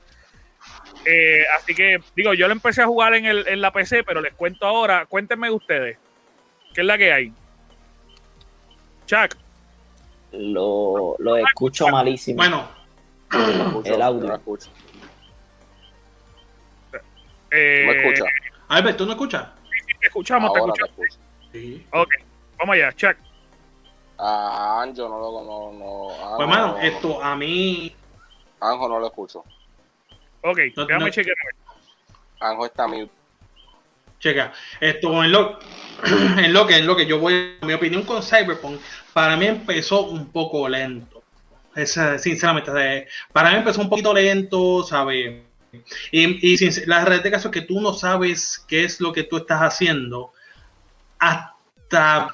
[1.56, 4.34] Así que, digo, yo lo empecé a jugar en, el, en la PC, pero les
[4.34, 5.06] cuento ahora.
[5.06, 5.98] Cuéntenme ustedes.
[6.74, 7.34] ¿Qué es la que hay?
[9.06, 9.45] Chuck.
[10.38, 12.38] Lo, lo escucho malísimo.
[12.38, 12.68] Bueno,
[13.32, 14.28] No El audio.
[14.28, 14.70] No escucho.
[17.52, 18.34] Eh, ¿Me escuchas?
[18.68, 19.48] Albert, ¿tú no escuchas?
[20.00, 21.16] Te escuchamos, te Ahora te escuchamos.
[21.16, 21.52] escucho.
[21.52, 21.88] Sí.
[21.94, 22.10] Ok,
[22.58, 23.16] vamos allá, Chuck.
[24.18, 27.94] A Anjo no lo no, no, Anjo Pues, mano, no- esto a mí.
[28.62, 29.40] Anjo no lo escucho.
[30.42, 31.12] Ok, No, déjame no.
[31.12, 31.36] chequear.
[32.40, 33.12] Anjo está mute.
[34.26, 35.60] Checa, esto en lo,
[36.38, 38.82] en lo que en lo que yo voy, mi opinión con Cyberpunk,
[39.14, 41.24] para mí empezó un poco lento.
[41.76, 45.44] Es, sinceramente, para mí empezó un poquito lento, ¿sabes?
[46.12, 49.24] Y, y sin- la realidad de caso que tú no sabes qué es lo que
[49.24, 50.32] tú estás haciendo
[51.20, 52.34] hasta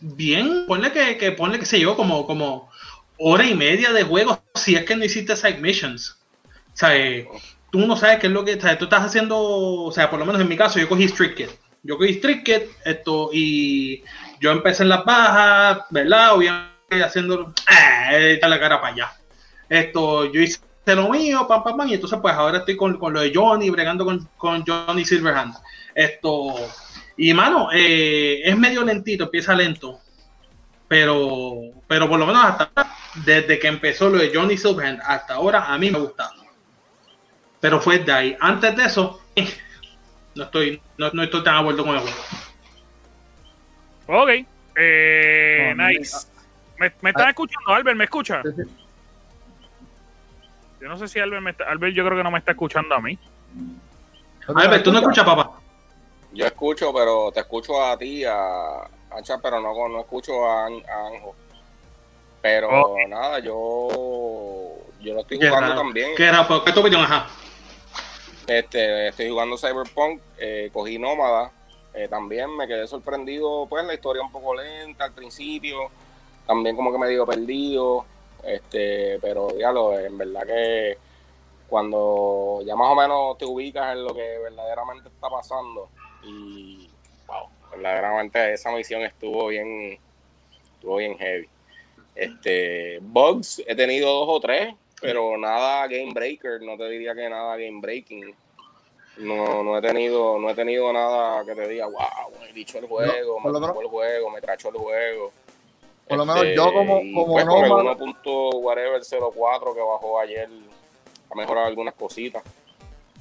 [0.00, 2.70] bien, ponle que, que ponle que sé yo, como, como
[3.18, 6.18] hora y media de juego, si es que no hiciste side missions.
[6.88, 7.26] Eh,
[7.74, 10.40] tú no sabes qué es lo que tú estás haciendo, o sea, por lo menos
[10.40, 11.48] en mi caso, yo cogí Street.
[11.82, 14.04] Yo cogí Street esto, y
[14.38, 16.34] yo empecé en las bajas, ¿verdad?
[16.34, 17.52] Obviamente haciendo,
[18.12, 19.12] eh, la cara para allá.
[19.68, 23.12] Esto, yo hice lo mío, pam, pam, pam, y entonces pues ahora estoy con, con
[23.12, 25.54] lo de Johnny, bregando con, con Johnny Silverhand.
[25.96, 26.54] Esto,
[27.16, 29.98] y mano, eh, es medio lentito, empieza lento,
[30.86, 31.56] pero,
[31.88, 32.70] pero por lo menos hasta
[33.16, 36.43] desde que empezó lo de Johnny Silverhand hasta ahora, a mí me ha gustado.
[37.64, 38.36] Pero fue de ahí.
[38.40, 39.48] Antes de eso, eh,
[40.34, 42.16] no estoy, no, no estoy tan a vuelto con el juego.
[44.06, 44.46] Ok,
[44.76, 46.26] eh, No, nice.
[46.78, 47.30] ¿Me, me están Ah.
[47.30, 47.96] escuchando, Albert?
[47.96, 48.42] ¿Me escucha?
[50.78, 51.64] Yo no sé si Albert me está.
[51.64, 53.18] Albert, yo creo que no me está escuchando a mí.
[54.54, 55.52] Albert, ¿tú no escuchas, papá?
[56.34, 60.82] Yo escucho, pero te escucho a ti, a Ancha, pero no, no escucho a, An-
[60.86, 61.34] a Anjo.
[62.42, 62.98] Pero Ok.
[63.08, 63.88] nada, yo
[65.00, 66.10] yo lo estoy jugando también.
[66.14, 66.46] ¿Qué era?
[66.46, 67.02] ¿Qué es tu opinión?
[67.04, 67.26] Ajá.
[68.46, 71.50] Este, estoy jugando Cyberpunk, eh, cogí Nómada,
[71.94, 75.88] eh, también me quedé sorprendido, pues la historia un poco lenta al principio,
[76.46, 78.04] también como que me digo perdido,
[78.42, 80.98] este, pero diablo, en verdad que
[81.68, 85.88] cuando ya más o menos te ubicas en lo que verdaderamente está pasando
[86.22, 86.90] y
[87.26, 89.98] wow, verdaderamente esa misión estuvo bien,
[90.74, 91.48] estuvo bien heavy.
[92.14, 97.28] Este, bugs he tenido dos o tres, pero nada game breaker, no te diría que
[97.28, 98.34] nada game breaking.
[99.18, 102.86] No, no he tenido, no he tenido nada que te diga, wow, me dicho el
[102.86, 105.32] juego, por me tocó el juego, me trachó el juego.
[106.08, 108.50] Por lo menos yo como- como pues con el nómada- 1.
[108.58, 110.48] whatever 04 que bajó ayer
[111.30, 112.42] a mejorar algunas cositas.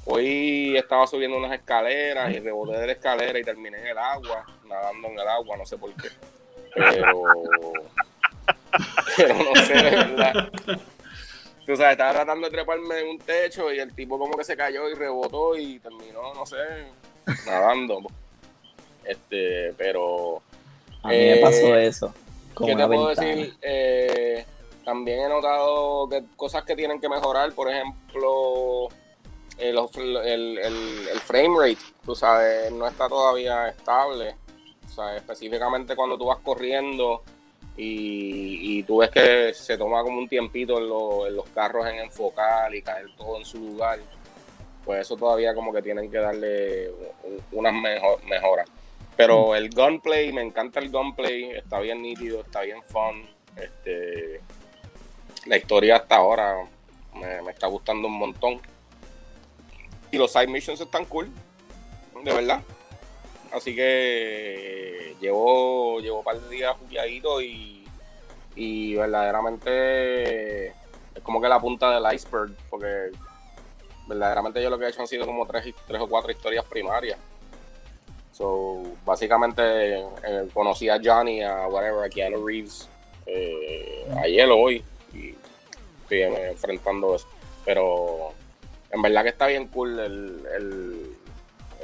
[0.05, 4.45] Hoy estaba subiendo unas escaleras y reboté de la escalera y terminé en el agua,
[4.65, 6.09] nadando en el agua, no sé por qué.
[6.76, 7.24] Pero,
[9.17, 10.49] pero no sé, de verdad.
[11.66, 14.57] Tú sabes, estaba tratando de treparme en un techo y el tipo como que se
[14.57, 16.57] cayó y rebotó y terminó, no sé,
[17.45, 17.99] nadando.
[19.05, 20.41] Este, pero
[21.03, 22.14] A mí me Eh, pasó eso.
[22.53, 23.28] Con ¿Qué te puedo ventana.
[23.30, 23.53] decir?
[23.61, 24.45] Eh,
[24.86, 28.89] también he notado que cosas que tienen que mejorar, por ejemplo,
[29.57, 34.36] el, el, el- el frame rate, tú sabes, no está todavía estable.
[34.86, 37.24] O sea, específicamente cuando tú vas corriendo
[37.76, 41.88] y, y tú ves que se toma como un tiempito en, lo- en los carros
[41.88, 43.99] en enfocar y caer todo en su lugar,
[44.86, 46.89] pues eso todavía como que tienen que darle
[47.24, 48.67] un- unas mejo- mejoras.
[49.15, 53.28] Pero el gunplay, me encanta el gunplay, está bien nítido, está bien fun.
[53.55, 54.41] Este,
[55.45, 56.67] la historia hasta ahora
[57.13, 58.59] me, me está gustando un montón.
[60.11, 61.30] Y los side missions están cool,
[62.24, 62.61] de verdad.
[63.53, 67.87] Así que llevo, llevo un par de días jugueadito y,
[68.55, 73.11] y verdaderamente es como que la punta del iceberg, porque
[74.07, 77.17] verdaderamente yo lo que he hecho han sido como tres, tres o cuatro historias primarias.
[78.31, 82.89] So, básicamente eh, conocí a Johnny, a whatever, a Keanu Reeves,
[83.27, 84.83] eh, ayer o hoy,
[85.13, 85.35] y
[86.01, 87.27] estoy eh, enfrentando eso.
[87.63, 88.33] Pero
[88.89, 91.17] en verdad que está bien cool el, el,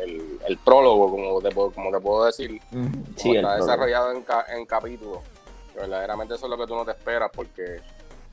[0.03, 2.59] el, el prólogo, como te, puedo- como te puedo decir,
[3.15, 5.19] Sí, está desarrollado en, ca- en capítulos.
[5.75, 7.79] Verdaderamente eso es lo que tú no te esperas, porque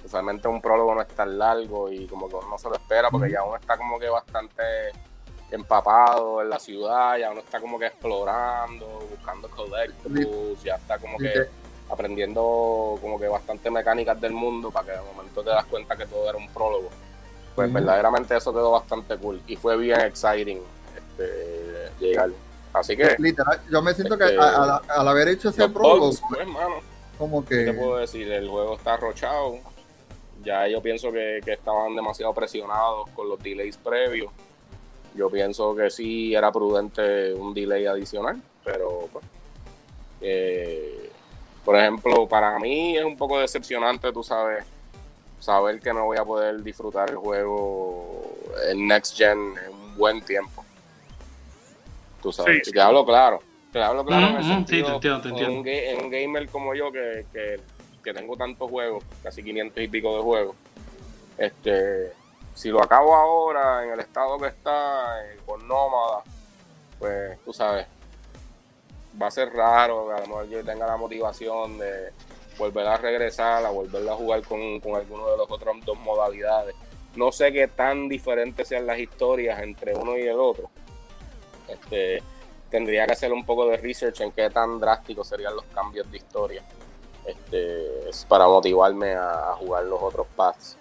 [0.05, 3.11] usualmente un prólogo no es tan largo y como que uno no se lo espera,
[3.11, 4.63] porque ya uno está como que bastante
[5.51, 11.19] empapado en la ciudad, ya uno está como que explorando, buscando collectibles, ya está como
[11.19, 11.33] que
[11.89, 16.07] aprendiendo como que bastante mecánicas del mundo para que de momento te das cuenta que
[16.07, 16.89] todo era un prólogo.
[17.55, 20.61] Pues verdaderamente eso quedó bastante cool y fue bien exciting
[20.97, 21.56] este,
[21.99, 22.31] llegar.
[22.73, 26.77] Así que Literal, yo me siento que Este, al haber hecho ese prólogo, pues, mano,
[27.19, 28.31] como ¿qué te que puedo decir?
[28.31, 29.59] El juego está arrochado.
[30.45, 34.31] Ya yo pienso que, que estaban demasiado presionados con los delays previos.
[35.15, 39.25] Yo pienso que sí era prudente un delay adicional, pero pues,
[40.21, 41.11] eh,
[41.65, 44.65] por ejemplo, para mí es un poco decepcionante, tú sabes,
[45.41, 48.23] saber que no voy a poder disfrutar el juego
[48.71, 50.66] en Next Gen en un buen tiempo.
[52.27, 53.41] Tú sabes, Sí, te hablo claro,
[53.73, 55.59] te hablo claro en el Ujú, ujú, sí, te sentido, entiendo, te en entiendo.
[55.61, 57.61] un, ga- en un gamer como yo que, que,
[58.03, 60.57] que tengo tantos juegos, casi 500 y pico de juegos,
[61.39, 62.11] este,
[62.53, 66.25] si lo acabo ahora en el estado que está, eh, con Nómada,
[66.99, 67.87] pues tú sabes,
[69.23, 72.11] va a ser raro, que a lo mejor yo tenga la motivación de
[72.59, 76.75] volver a regresar, a volver a jugar con, con alguno de los otros dos modalidades.
[77.15, 80.69] No sé qué tan diferentes sean las historias entre uno y el otro.
[81.69, 82.23] Este,
[82.71, 86.17] tendría que hacer un poco de research en qué tan drásticos serían los cambios de
[86.17, 86.63] historia.
[87.25, 90.77] Este, es para motivarme a, a jugar los otros paths.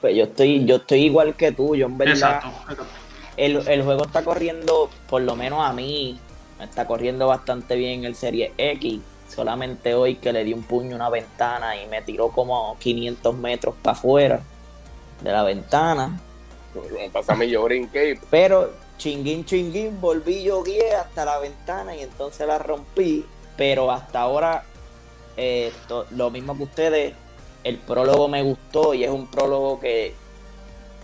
[0.00, 2.14] Pues yo estoy, yo estoy igual que tú, yo en verdad.
[2.14, 2.84] Exacto.
[3.36, 6.18] El, el juego está corriendo, por lo menos a mí,
[6.58, 9.00] me está corriendo bastante bien el Serie X.
[9.28, 13.34] Solamente hoy que le di un puño a una ventana y me tiró como 500
[13.34, 14.40] metros para afuera
[15.20, 16.20] de la ventana.
[16.92, 21.94] Me pasa a mí, yo brinqué Pero chinguín, chinguín, volví yo guié hasta la ventana
[21.94, 23.24] y entonces la rompí.
[23.56, 24.64] Pero hasta ahora,
[25.36, 27.14] eh, to- lo mismo que ustedes,
[27.64, 30.14] el prólogo me gustó y es un prólogo que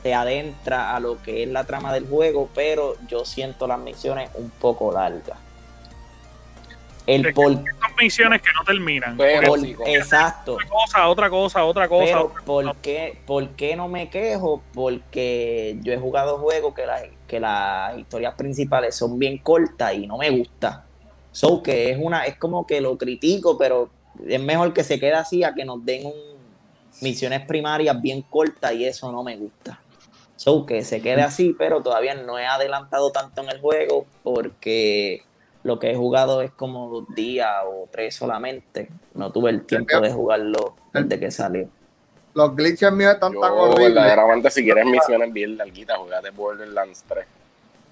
[0.03, 4.30] te adentra a lo que es la trama del juego, pero yo siento las misiones
[4.34, 5.38] un poco largas.
[7.07, 7.64] El Es por, Son
[8.01, 9.16] misiones que no terminan.
[9.16, 10.55] Pero por- exacto.
[10.55, 12.05] Otra cosa, otra cosa, otra cosa.
[12.05, 14.62] Pero otra ¿por qué, ¿por qué no me quejo?
[14.72, 17.03] Porque yo he jugado juegos que, las
[17.33, 20.85] que las historias principales son bien cortas y no me gusta.
[21.30, 23.89] So que es una, es como que lo critico, pero
[24.28, 26.12] es mejor que se quede así a que nos den un-
[27.01, 29.80] misiones primarias bien cortas y eso no me gusta.
[30.37, 35.22] So que se quede así, pero todavía no he adelantado tanto en el juego porque
[35.62, 38.91] lo que he jugado es como dos días o tres solamente.
[39.14, 41.66] No tuve el tiempo de jugarlo desde que salió.
[42.35, 43.95] Los glitches míos están tan Yo horribles.
[43.95, 47.26] verdaderamente si quieres misiones bien larguitas, jugate Borderlands 3.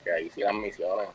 [0.05, 1.09] Que ahí sí las misiones.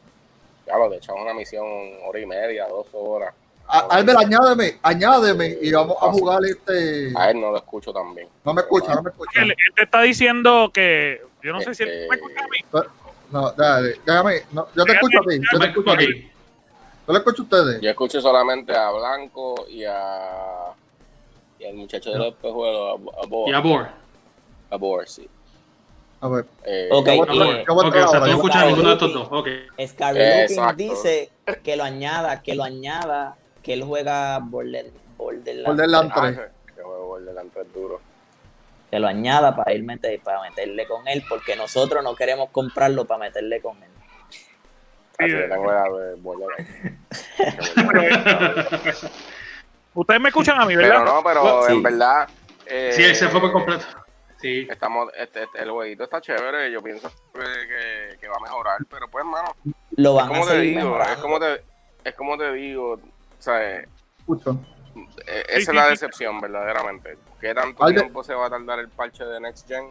[0.68, 1.66] Ya lo te echas una misión
[2.06, 3.34] hora y media, dos horas.
[3.68, 7.12] Albert, añádeme, añádeme y vamos a jugar este.
[7.16, 8.28] A él no lo escucho también.
[8.44, 9.42] No me escucha, no me escucha.
[9.42, 11.22] Él, él te está diciendo que.
[11.42, 12.88] Yo no sé si él Este- me escucha a mí.
[13.32, 14.44] No, dale, déjame.
[14.52, 16.32] no, yo te escucho a ti, yo te escucho a ti.
[17.08, 17.82] Yo le escucho a ustedes.
[17.82, 20.72] Yo escucho solamente a Blanco y a.
[21.66, 23.88] Y al muchacho de los espejuelos, a, y a Bor.
[24.70, 25.28] A Boar, sí.
[26.22, 26.46] A ver.
[26.64, 29.14] Eh, Ok, yo voy a- yo voy o sea, tú no escuchas ninguno de estos
[29.14, 29.28] dos.
[29.32, 29.48] Ok.
[29.88, 30.76] Scarlet Looking Exacto.
[30.84, 31.30] dice
[31.64, 36.40] que lo añada, que lo añada, que él juega Border, Borderlands, Borderlands ah, 3.
[36.76, 38.00] que juego Borderlands 3 duro.
[38.92, 43.06] que lo añada para ir meter, para meterle con él, porque nosotros no queremos comprarlo
[43.06, 43.90] para meterle con él.
[45.18, 46.70] Así Sí, que tengo la de Borderlands.
[49.96, 51.06] Ustedes me escuchan a mí, Pero ¿verdad?
[51.06, 51.74] no, pero Sí.
[51.74, 52.28] en verdad.
[52.68, 53.84] eh, Sí, él se fue por completo.
[54.42, 54.68] Sí.
[54.70, 58.78] Estamos, este, este- el jueguito está chévere, yo pienso que, que- que va a mejorar,
[58.90, 59.56] pero pues, mano,
[59.96, 61.14] Lo es van a como te seguir digo, mejorando.
[61.14, 61.64] es como te,
[62.04, 63.00] es como te digo, o
[63.40, 63.88] sea, eh,
[64.20, 64.60] Escucho.
[65.26, 65.90] esa es sí, la sí.
[65.92, 67.18] decepción, verdaderamente.
[67.40, 69.86] ¿Qué tanto tiempo se va a tardar el parche de Next Gen?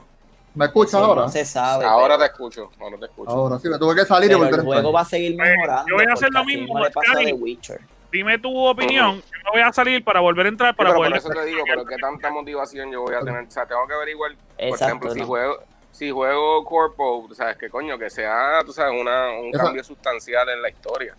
[0.54, 1.22] ¿Me escuchas ahora?
[1.22, 1.84] No se sabe.
[1.84, 3.30] Ahora te pero, escucho, ahora te escucho.
[3.30, 5.36] Ahora sí, me tuve que salir y pero volver a el juego va a seguir
[5.36, 5.84] mejorando.
[5.88, 7.26] yo voy a hacer lo mismo, mismo le pasó a Cali.
[7.26, 7.80] The Witcher.
[8.14, 9.16] Dime tu opinión.
[9.16, 11.18] Yo me voy a salir para volver a entrar Sí, para pero por poder.
[11.18, 13.94] eso te digo, pero qué tanta motivación yo voy a tener, o sea, tengo que
[13.94, 15.58] averiguar, por Exacto, ejemplo, si juego
[15.90, 19.82] si juego Corpo, tú sabes que coño, que sea, tú sabes, una, un Eso- cambio
[19.82, 21.14] sustancial en la historia.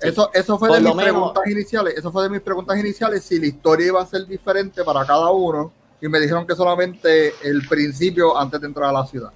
[0.00, 1.94] Eso, eso fue Por de lo mis menos- preguntas iniciales.
[1.96, 3.24] Eso fue de mis preguntas iniciales.
[3.24, 5.72] Si la historia iba a ser diferente para cada uno.
[6.00, 9.30] Y me dijeron que solamente el principio antes de entrar a la ciudad.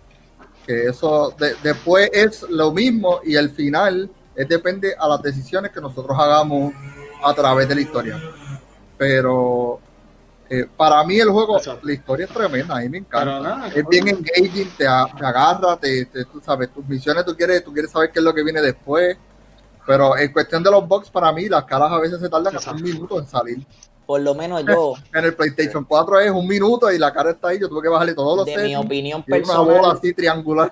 [0.66, 5.72] Que eso de- después es lo mismo y el final es depende a las decisiones
[5.72, 6.72] que nosotros hagamos
[7.22, 8.20] a través de la historia.
[8.96, 9.80] Pero
[10.48, 11.86] eh, para mí el juego, Exacto.
[11.86, 12.76] la historia es tremenda.
[12.76, 13.40] A mí me encanta.
[13.40, 13.68] Nada.
[13.68, 17.64] es bien engaging, te, a- te agarra, te, te- tú sabes, tus misiones, tú quieres,
[17.64, 19.16] tú quieres saber qué es lo que viene después.
[19.86, 22.70] Pero en cuestión de los box, para mí, las caras a veces se tardan hasta
[22.72, 23.66] un minuto en salir.
[24.06, 27.48] Por lo menos yo, En el PlayStation 4 es un minuto y la cara está
[27.48, 27.58] ahí.
[27.58, 30.70] Yo tuve que bajarle todos los de mi opinión Y una bola personal, así triangular.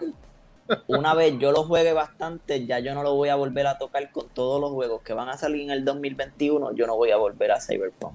[0.89, 4.11] Una vez yo lo juegue bastante, ya yo no lo voy a volver a tocar
[4.13, 6.73] con todos los juegos que van a salir en el 2021.
[6.73, 8.15] Yo no voy a volver a Cyberpunk.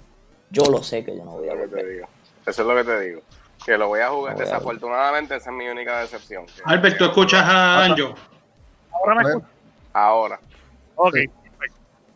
[0.49, 2.05] Yo lo sé que yo no voy a volver.
[2.45, 3.21] Eso es lo que te digo.
[3.65, 4.33] Que lo voy a jugar.
[4.33, 6.45] Lo voy a Desafortunadamente, esa es mi única decepción.
[6.65, 8.13] Albert, ¿tú escuchas a Anjo?
[8.91, 9.49] Ahora me Bueno, escuchan.
[9.93, 10.39] Ahora.
[10.95, 11.29] Ok, Sí.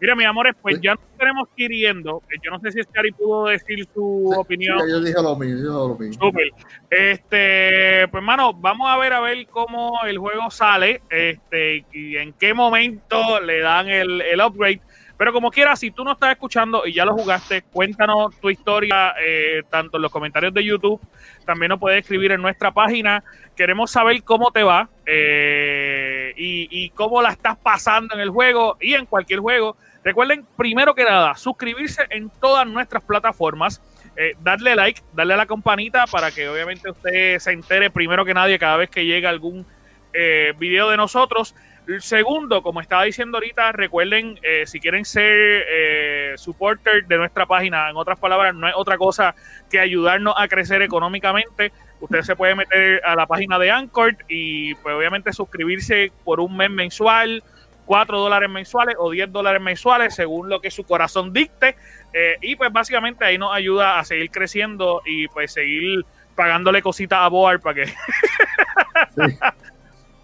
[0.02, 0.82] Mira, mis amores, pues Sí.
[0.84, 2.22] ya nos tenemos que ir yendo.
[2.32, 4.78] Eh, Yo no sé si Scary pudo decir su sí, opinión.
[4.90, 6.26] yo dije lo mismo, yo dije lo mismo.
[6.26, 6.50] Súper.
[6.90, 12.34] Este, pues hermano, vamos a ver a ver cómo el juego sale, este, y en
[12.34, 14.82] qué momento le dan el, el upgrade.
[15.18, 19.16] Pero como quiera, si tú no estás escuchando y ya lo jugaste, cuéntanos tu historia,
[19.22, 21.02] eh, tanto en los comentarios de YouTube,
[21.46, 23.22] también nos puedes escribir en nuestra página.
[23.54, 28.78] Queremos saber cómo te va eh, y, y cómo la estás pasando en el juego
[28.80, 29.76] y en cualquier juego.
[30.10, 33.80] Recuerden, primero que nada, suscribirse en todas nuestras plataformas
[34.16, 38.34] eh, darle like, darle a la campanita para que obviamente usted se entere primero que
[38.34, 39.68] nadie cada vez que llega algún
[40.12, 41.54] eh, video de nosotros.
[42.00, 47.92] Segundo, como estaba diciendo ahorita, recuerden, eh, si quieren ser eh, supporter de nuestra página,
[47.92, 49.36] en otras palabras, no es otra cosa
[49.70, 51.72] que ayudarnos a crecer económicamente.
[52.00, 56.58] Usted se puede meter a la página de Anchor y pues obviamente suscribirse por un
[56.58, 57.44] mes mensual,
[57.90, 61.76] 4 dólares mensuales o 10 dólares mensuales, según lo que su corazón dicte.
[62.14, 67.18] Eh, y pues básicamente ahí nos ayuda a seguir creciendo y pues seguir pagándole cositas
[67.20, 67.86] a Boar para que...
[67.88, 67.94] Sí.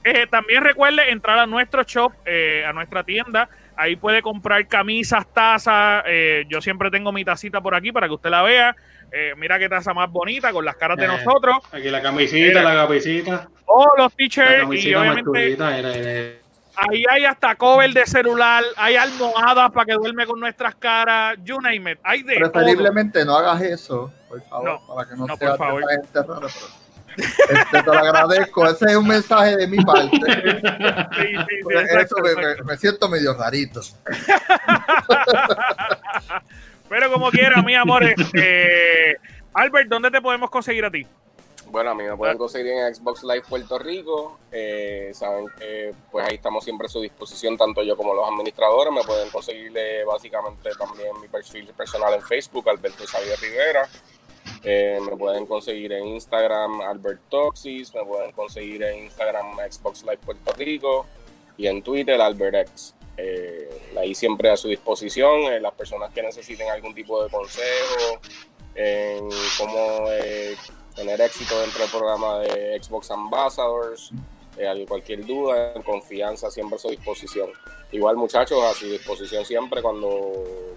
[0.07, 3.49] Eh, también recuerde entrar a nuestro shop, eh, a nuestra tienda.
[3.75, 6.03] Ahí puede comprar camisas, tazas.
[6.05, 8.75] eh, yo siempre tengo mi tacita por aquí para que usted la vea.
[9.11, 11.07] Eh, mira qué taza más bonita con las caras de Eh.
[11.07, 11.55] nosotros.
[11.71, 13.49] Aquí la camisita, la camisita.
[13.65, 15.75] O los La t-shirts y obviamente chulita.
[15.79, 16.37] era- era-
[16.77, 21.59] ahí hay hasta cover de celular, hay almohadas para que duerme con nuestras caras, you
[21.61, 21.99] name it.
[22.03, 22.51] Hay de todo.
[22.51, 26.47] Preferiblemente no hagas eso, por favor, No, para que no, no, sea por gente rara,
[27.17, 28.67] Este, te lo agradezco.
[28.67, 30.09] Ese es un mensaje de mi parte.
[31.15, 32.63] Sí, sí, sí, eso me, exacto.
[32.65, 33.79] me- me siento medio rarito.
[36.89, 39.17] Pero como quiera, mi amor, este,
[39.53, 41.05] Albert, ¿dónde te podemos conseguir a ti?
[41.67, 44.39] Bueno, a mí me pueden conseguir en Xbox Live Puerto Rico.
[44.51, 48.93] Eh, saben que pues ahí estamos siempre a su disposición, tanto yo como los administradores.
[48.93, 53.89] Me pueden conseguir eh, básicamente también mi perfil personal en Facebook, Alberto Xavier Rivera.
[54.63, 60.17] Eh, me pueden conseguir en Instagram Albert Toxis, me pueden conseguir en Instagram Xbox Live
[60.25, 61.05] Puerto Rico
[61.57, 62.95] y en Twitter AlbertX.
[63.17, 68.19] Eh, ahí siempre a su disposición, las personas que necesiten algún tipo de consejo
[68.75, 70.55] en cómo eh,
[70.95, 74.11] tener éxito dentro del programa de Xbox Ambassadors,
[74.57, 77.49] eh, cualquier duda, en confianza, siempre a su disposición.
[77.91, 80.33] Igual muchachos, a su disposición siempre cuando,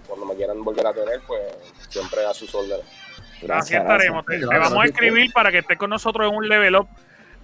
[0.07, 1.41] cuando me quieran volver a tener, pues
[1.89, 2.85] siempre a sus órdenes.
[3.49, 4.25] Así estaremos.
[4.25, 4.69] Te, te Gracias.
[4.69, 6.87] vamos a escribir para que estés con nosotros en un level up.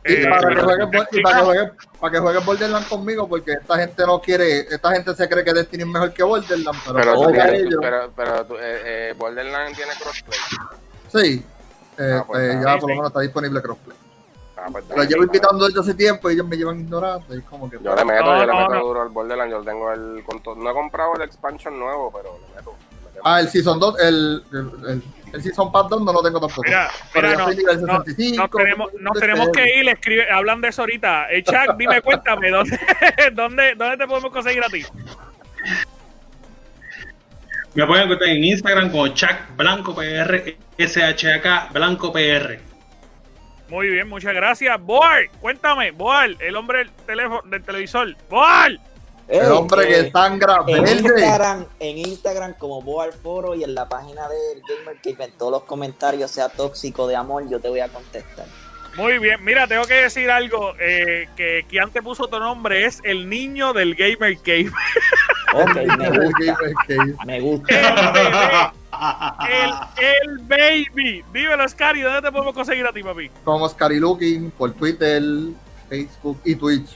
[0.08, 3.78] Y Eh, para, que y para que jueguen, para que jueguen Borderlands conmigo, porque esta
[3.78, 7.14] gente no quiere, esta gente se cree que Destiny es mejor que Borderlands, pero, Pero,
[7.16, 7.32] tú
[7.82, 10.40] pero, pero tú- eh, eh, Borderlands tiene crossplay.
[11.12, 11.44] sí,
[11.98, 13.98] Ah, pues, este, ah, ya sí, por lo menos está disponible crossplay.
[14.58, 17.36] Ah, pues, llevo invitando desde hace tiempo y ellos me llevan ignorando.
[17.36, 18.80] Y es como que Yo le meto, No, yo le no, meto no.
[18.86, 19.52] duro al Borderlands.
[19.54, 20.24] Yo tengo el.
[20.26, 22.74] con to- no he comprado el expansion nuevo, pero le meto.
[23.14, 24.58] le Ah, el Season 2, el, el,
[24.90, 26.62] el, el Season Pass 2 no lo tengo tampoco.
[26.66, 28.42] Mira, Pero mira, yo no, nivel no, 65.
[28.42, 31.32] nos tenemos, nos tenemos que ir, escribe, hablan de eso ahorita.
[31.32, 32.80] Eh, Chuck, dime, cuéntame, ¿dónde,
[33.34, 34.84] dónde, ¿dónde te podemos conseguir a ti?
[37.76, 42.60] Me pueden encontrar en Instagram como Chuck Blanco PR, SHK Blanco PR.
[43.68, 44.82] Muy bien, muchas gracias.
[44.82, 48.16] Boal, cuéntame, Boal, el hombre del teléfono, del televisor.
[48.30, 48.80] Boal,
[49.28, 50.88] Eh, El hombre que sangra en.
[50.88, 55.52] Instagram, en Instagram como Boal Foro y en la página del Gamer Cave en todos
[55.52, 58.46] los comentarios sea tóxico de amor, yo te voy a contestar.
[58.96, 63.02] Muy bien, mira, tengo que decir algo, eh, que quien te puso tu nombre es
[63.04, 64.72] el niño del Gamer Cave.
[65.54, 67.16] Ok, me El gusta, Gamer Cave.
[67.26, 68.74] me gusta.
[69.50, 69.70] El
[70.00, 71.24] el, el baby.
[71.34, 73.30] Dímelo, Scary, ¿dónde te podemos conseguir a ti, papi?
[73.44, 75.22] Como Scary Looking por Twitter,
[75.90, 76.90] Facebook y Twitch.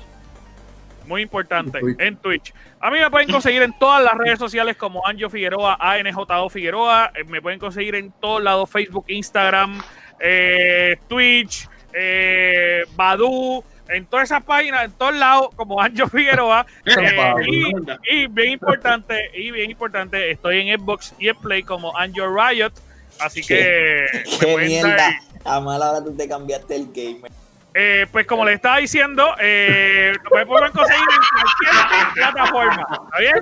[1.06, 2.00] Muy importante, En Twitch.
[2.02, 2.54] en Twitch.
[2.80, 7.12] A mí me pueden conseguir en todas las redes sociales como Anjo Figueroa, ANJO Figueroa.
[7.16, 9.82] Eh, Me pueden conseguir en todos lados, Facebook, Instagram,
[10.20, 16.66] eh, Twitch, eh, Badu, en todas esas páginas, en todos lados, como Anjo Figueroa.
[16.86, 21.96] Eh, y, y bien importante, y bien importante, estoy en Xbox y en Play como
[21.98, 22.72] Anjo Riot.
[23.20, 25.10] Así que me Qué mierda.
[25.46, 27.32] A mala hora tú te cambiaste el gamer.
[27.74, 32.88] eh, pues como le estaba diciendo, eh, me pueden conseguir en cualquier plataforma.
[33.06, 33.36] ¿Está bien?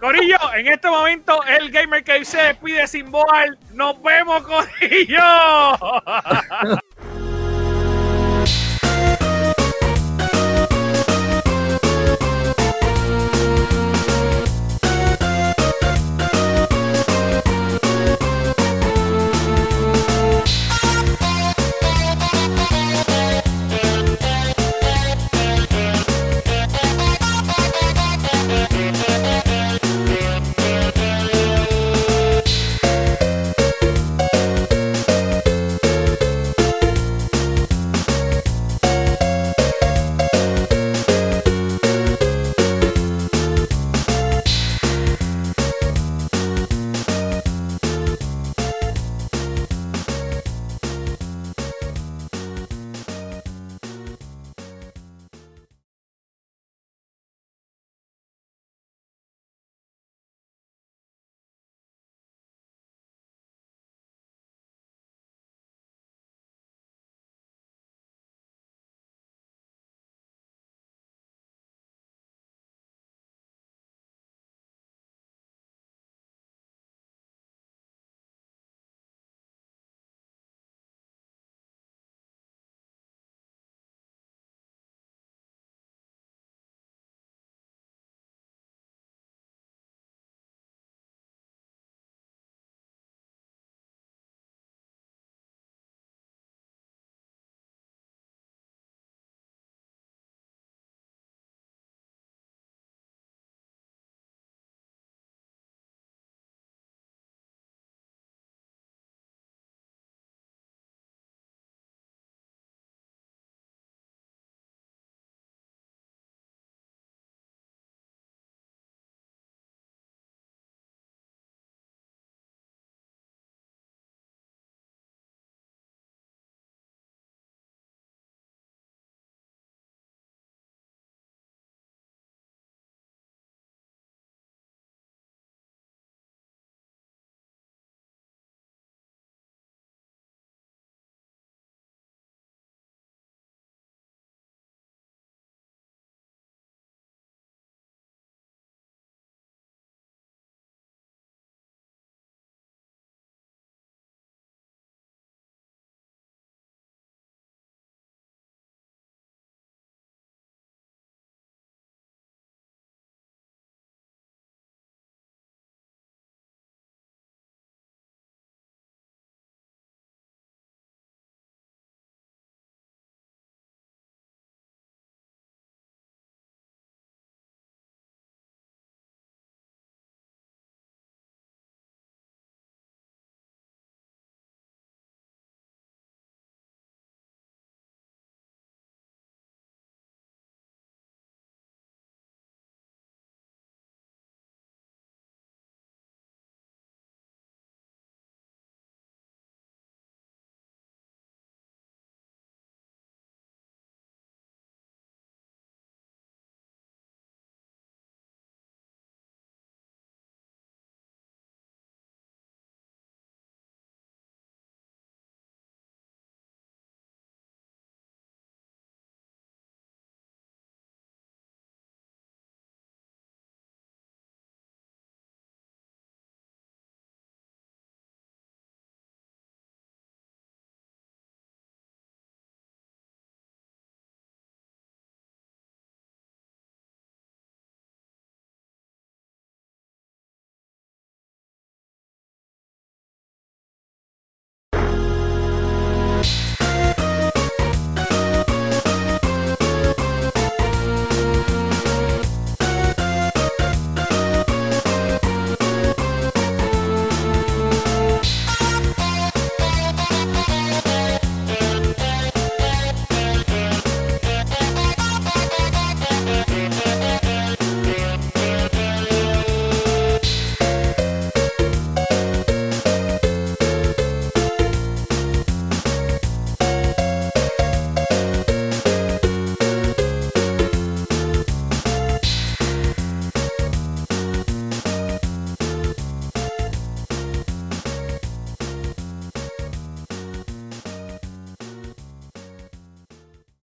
[0.00, 3.58] Corillo, en este momento el Gamer Cave se despide sin boal.
[3.72, 5.20] ¡Nos vemos, Corillo!